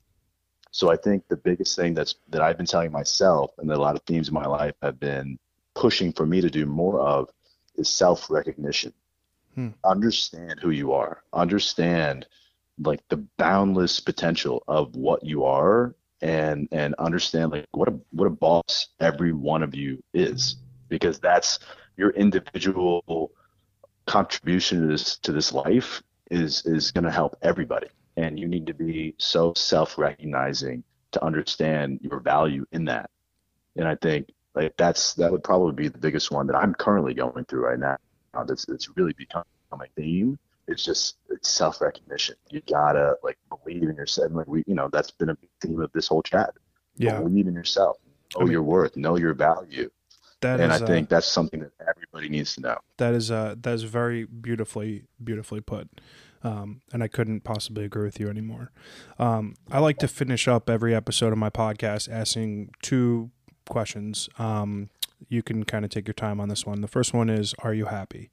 [0.72, 3.80] So I think the biggest thing that's that I've been telling myself and that a
[3.80, 5.38] lot of themes in my life have been
[5.74, 7.28] pushing for me to do more of
[7.76, 8.92] is self recognition.
[9.54, 9.68] Hmm.
[9.84, 11.22] Understand who you are.
[11.32, 12.26] Understand
[12.78, 18.26] like the boundless potential of what you are and and understand like what a what
[18.26, 20.56] a boss every one of you is
[20.88, 21.58] because that's
[21.96, 23.32] your individual
[24.06, 28.66] contribution to this to this life is is going to help everybody and you need
[28.66, 33.10] to be so self-recognizing to understand your value in that.
[33.76, 37.14] And i think like that's that would probably be the biggest one that i'm currently
[37.14, 37.96] going through right now.
[38.46, 39.44] That's it's really become
[39.76, 40.38] my theme.
[40.68, 42.36] It's just it's self-recognition.
[42.50, 44.30] You gotta like believe in yourself.
[44.32, 46.54] Like we you know that's been a theme of this whole chat.
[46.96, 47.20] Yeah.
[47.20, 47.96] believe in yourself.
[48.34, 48.96] Know I mean- your worth.
[48.96, 49.90] Know your value.
[50.40, 52.78] That and is, i uh, think that's something that everybody needs to know.
[52.96, 55.88] That is uh that is very beautifully beautifully put
[56.44, 58.72] um, and I couldn't possibly agree with you anymore.
[59.18, 63.30] Um, I like to finish up every episode of my podcast asking two
[63.68, 64.28] questions.
[64.38, 64.90] Um,
[65.28, 66.80] you can kind of take your time on this one.
[66.80, 68.30] The first one is, "Are you happy?"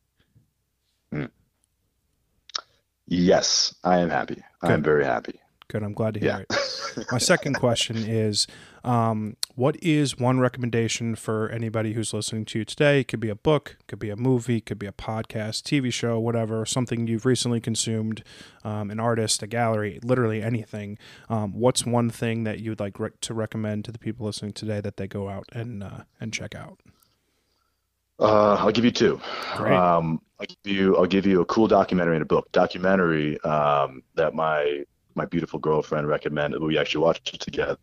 [3.12, 5.40] yes i am happy i am very happy
[5.70, 5.84] Good.
[5.84, 6.56] I'm glad to hear yeah
[6.98, 7.06] it.
[7.12, 8.48] My second question is
[8.84, 13.02] um, What is one recommendation for anybody who's listening to you today?
[13.02, 16.20] It could be a book, could be a movie, could be a podcast, TV show,
[16.20, 18.24] whatever, something you've recently consumed,
[18.64, 20.98] um, an artist, a gallery, literally anything.
[21.30, 24.82] Um, what's one thing that you'd like rec- to recommend to the people listening today
[24.82, 26.80] that they go out and uh, and check out?
[28.20, 29.20] Uh, I'll give you two.
[29.58, 32.52] Um, I'll give you I'll give you a cool documentary and a book.
[32.52, 34.84] Documentary um, that my
[35.20, 36.62] my beautiful girlfriend recommended.
[36.62, 37.78] We actually watched it together.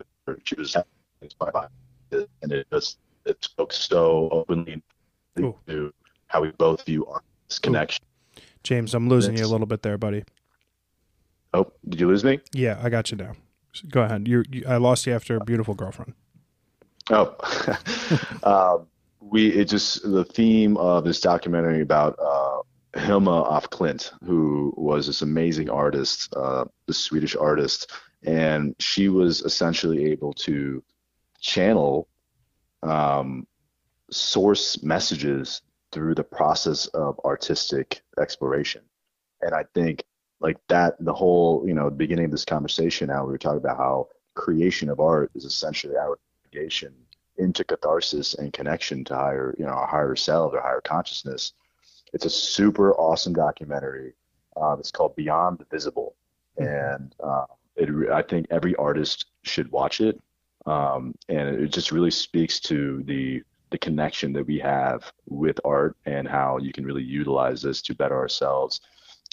[0.45, 0.74] She was
[1.20, 1.66] inspired by
[2.12, 4.82] it, and it just it spoke so openly
[5.39, 5.55] Ooh.
[5.68, 5.93] to
[6.28, 8.03] how we both view our this connection.
[8.62, 10.24] James, I'm losing you a little bit there, buddy.
[11.53, 12.41] Oh, did you lose me?
[12.53, 13.32] Yeah, I got you now.
[13.91, 14.26] Go ahead.
[14.26, 16.14] You, you I lost you after beautiful girlfriend.
[17.11, 17.37] Oh,
[18.43, 18.87] um,
[19.20, 22.62] we it just the theme of this documentary about uh,
[22.97, 27.91] Hilma af Klint, who was this amazing artist, uh, the Swedish artist,
[28.25, 30.83] and she was essentially able to
[31.41, 32.09] channel
[32.83, 33.47] um,
[34.11, 38.83] source messages through the process of artistic exploration.
[39.43, 40.05] And I think
[40.41, 43.79] like that, the whole, you know, beginning of this conversation, how we were talking about
[43.79, 46.95] how creation of art is essentially our navigation
[47.39, 51.53] into catharsis and connection to higher, you know, our higher self or higher consciousness.
[52.13, 54.15] It's a super awesome documentary.
[54.57, 56.15] Uh, it's called Beyond the Visible,
[56.57, 57.45] and uh,
[57.77, 60.21] it, I think every artist should watch it.
[60.65, 65.97] Um, and it just really speaks to the the connection that we have with art
[66.07, 68.81] and how you can really utilize this to better ourselves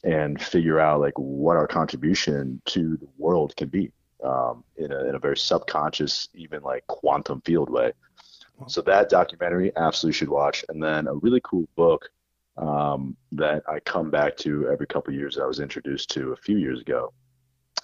[0.03, 3.91] and figure out like what our contribution to the world can be
[4.23, 7.93] um, in a in a very subconscious, even like quantum field way.
[8.67, 10.63] So that documentary absolutely should watch.
[10.69, 12.09] And then a really cool book
[12.57, 15.37] um, that I come back to every couple of years.
[15.37, 17.13] I was introduced to a few years ago.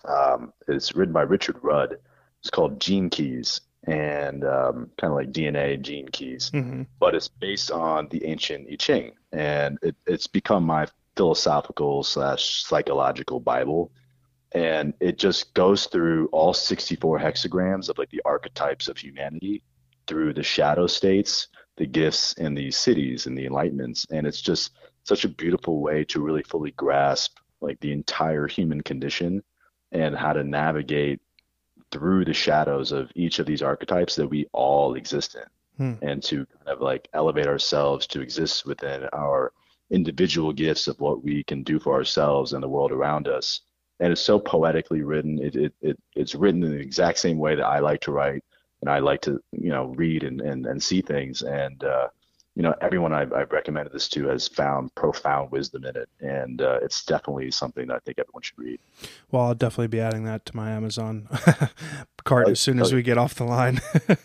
[0.07, 1.97] Um, it's written by Richard Rudd.
[2.41, 6.83] It's called Gene Keys, and um, kind of like DNA gene keys, Mm-hmm.
[6.99, 12.63] but it's based on the ancient I Ching, and it, it's become my philosophical slash
[12.63, 13.91] psychological Bible.
[14.53, 19.63] And it just goes through all 64 hexagrams of like the archetypes of humanity
[20.07, 21.49] through the shadow states,
[21.79, 24.05] the gifts, and the Siddhis and the enlightenments.
[24.11, 24.71] And it's just
[25.03, 29.41] such a beautiful way to really fully grasp like the entire human condition
[29.91, 31.19] and how to navigate
[31.91, 35.43] through the shadows of each of these archetypes that we all exist in
[35.79, 35.93] Hmm.
[36.01, 39.53] and to kind of like elevate ourselves to exist within our
[39.89, 43.61] individual gifts of what we can do for ourselves and the world around us
[44.01, 47.55] and it's so poetically written it, it, it it's written in the exact same way
[47.55, 48.43] that i like to write
[48.81, 52.07] and i like to you know read and and, and see things and uh
[52.55, 56.61] you know everyone I've, I've recommended this to has found profound wisdom in it and
[56.61, 58.79] uh, it's definitely something that i think everyone should read
[59.31, 61.27] Well, I'll definitely be adding that to my Amazon
[62.25, 62.95] cart Oh, as soon as oh.
[62.95, 63.79] we get off the line.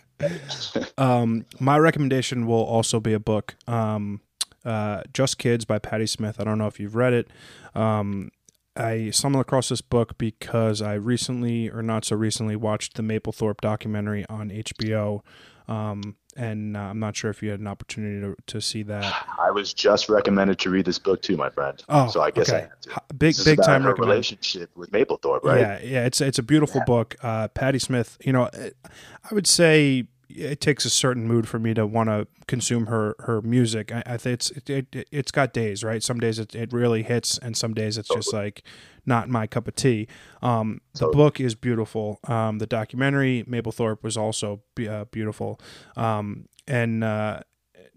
[0.99, 4.21] um, my recommendation will also be a book, um,
[4.65, 6.41] uh, Just Kids by Patti Smith.
[6.41, 7.29] I don't know if you've read it.
[7.75, 8.31] Um,
[8.77, 13.61] I stumbled across this book because I recently, or not so recently, watched the Mapplethorpe
[13.61, 15.20] documentary on HBO.
[15.68, 19.27] Um, and uh, I'm not sure if you had an opportunity to, to see that.
[19.39, 22.51] i was just recommended to read this book too my friend Oh, so i guess
[22.51, 22.66] i okay.
[22.91, 25.61] have to Big, big time relationship with Mapplethorpe, right?
[25.61, 27.14] Yeah, yeah, it's it's a beautiful book.
[27.22, 31.74] Uh, Patti Smith, you know, I would say it takes a certain mood for me
[31.74, 33.93] to want to consume her her music.
[33.93, 36.03] I, I think it's it, it it's got days, right?
[36.03, 38.62] Some days it, it really hits, and some days it's just like
[39.07, 40.09] not my cup of tea.
[40.43, 42.18] Um, the book is beautiful.
[42.24, 45.61] Um, the documentary Mapplethorpe was also be, uh, beautiful,
[45.97, 47.05] um, and.
[47.05, 47.41] Uh,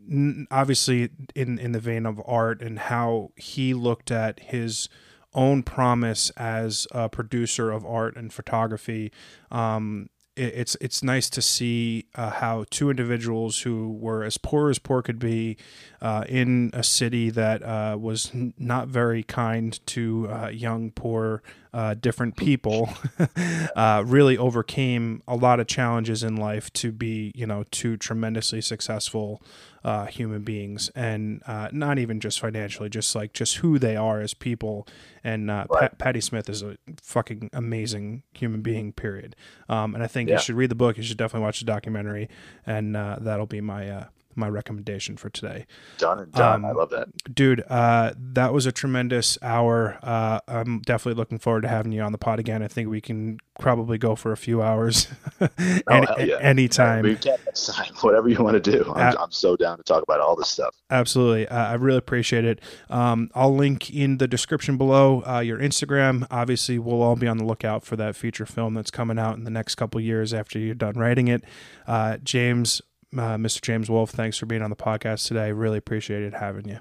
[0.10, 4.88] n- obviously in in the vein of art and how he looked at his
[5.34, 9.12] own promise as a producer of art and photography
[9.52, 14.80] um it's it's nice to see uh, how two individuals who were as poor as
[14.80, 15.58] poor could be
[16.02, 21.42] uh, in a city that uh, was not very kind to uh, young poor
[21.74, 22.90] uh, different people
[23.76, 28.62] uh, really overcame a lot of challenges in life to be you know two tremendously
[28.62, 29.42] successful
[29.84, 34.20] uh, human beings and uh, not even just financially just like just who they are
[34.22, 34.88] as people
[35.24, 35.82] and uh, Right.
[35.82, 39.36] Pat, Patti Smith is a fucking amazing human being period
[39.70, 40.36] um, and I think Yeah.
[40.36, 42.30] you should read the book you should definitely watch the documentary
[42.66, 44.06] and uh, that'll be my uh,
[44.38, 45.66] my recommendation for today
[45.98, 46.64] Done and done.
[46.64, 47.08] Um, I love that.
[47.34, 52.02] dude uh that was a tremendous hour uh i'm definitely looking forward to having you
[52.02, 55.08] on the pod again i think we can probably go for a few hours
[55.42, 55.50] any,
[55.88, 56.38] Oh, hell yeah.
[56.40, 57.94] anytime We can time.
[58.02, 58.92] Whatever you want to do.
[58.96, 60.76] I'm, Uh, I'm so down to talk about all this stuff.
[60.92, 62.60] absolutely uh, i really appreciate it
[62.90, 67.38] um i'll link in the description below uh, your instagram obviously we'll all be on
[67.38, 70.60] the lookout for that feature film that's coming out in the next couple years after
[70.60, 71.44] you're done writing it
[71.88, 72.82] uh james
[73.14, 76.80] uh, mr james wolfe thanks for being on the podcast today really appreciated having you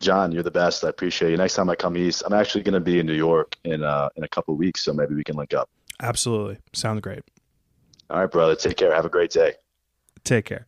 [0.00, 0.84] John, you're the best.
[0.84, 1.36] I appreciate you.
[1.38, 4.08] Next time I come east, I'm actually going to be in New York in uh,
[4.16, 5.70] in a couple of weeks, so maybe we can link up.
[6.02, 7.22] absolutely sounds great
[8.10, 8.54] All right, brother.
[8.54, 8.94] Take care.
[8.94, 9.54] Have a great day.
[10.24, 10.66] take care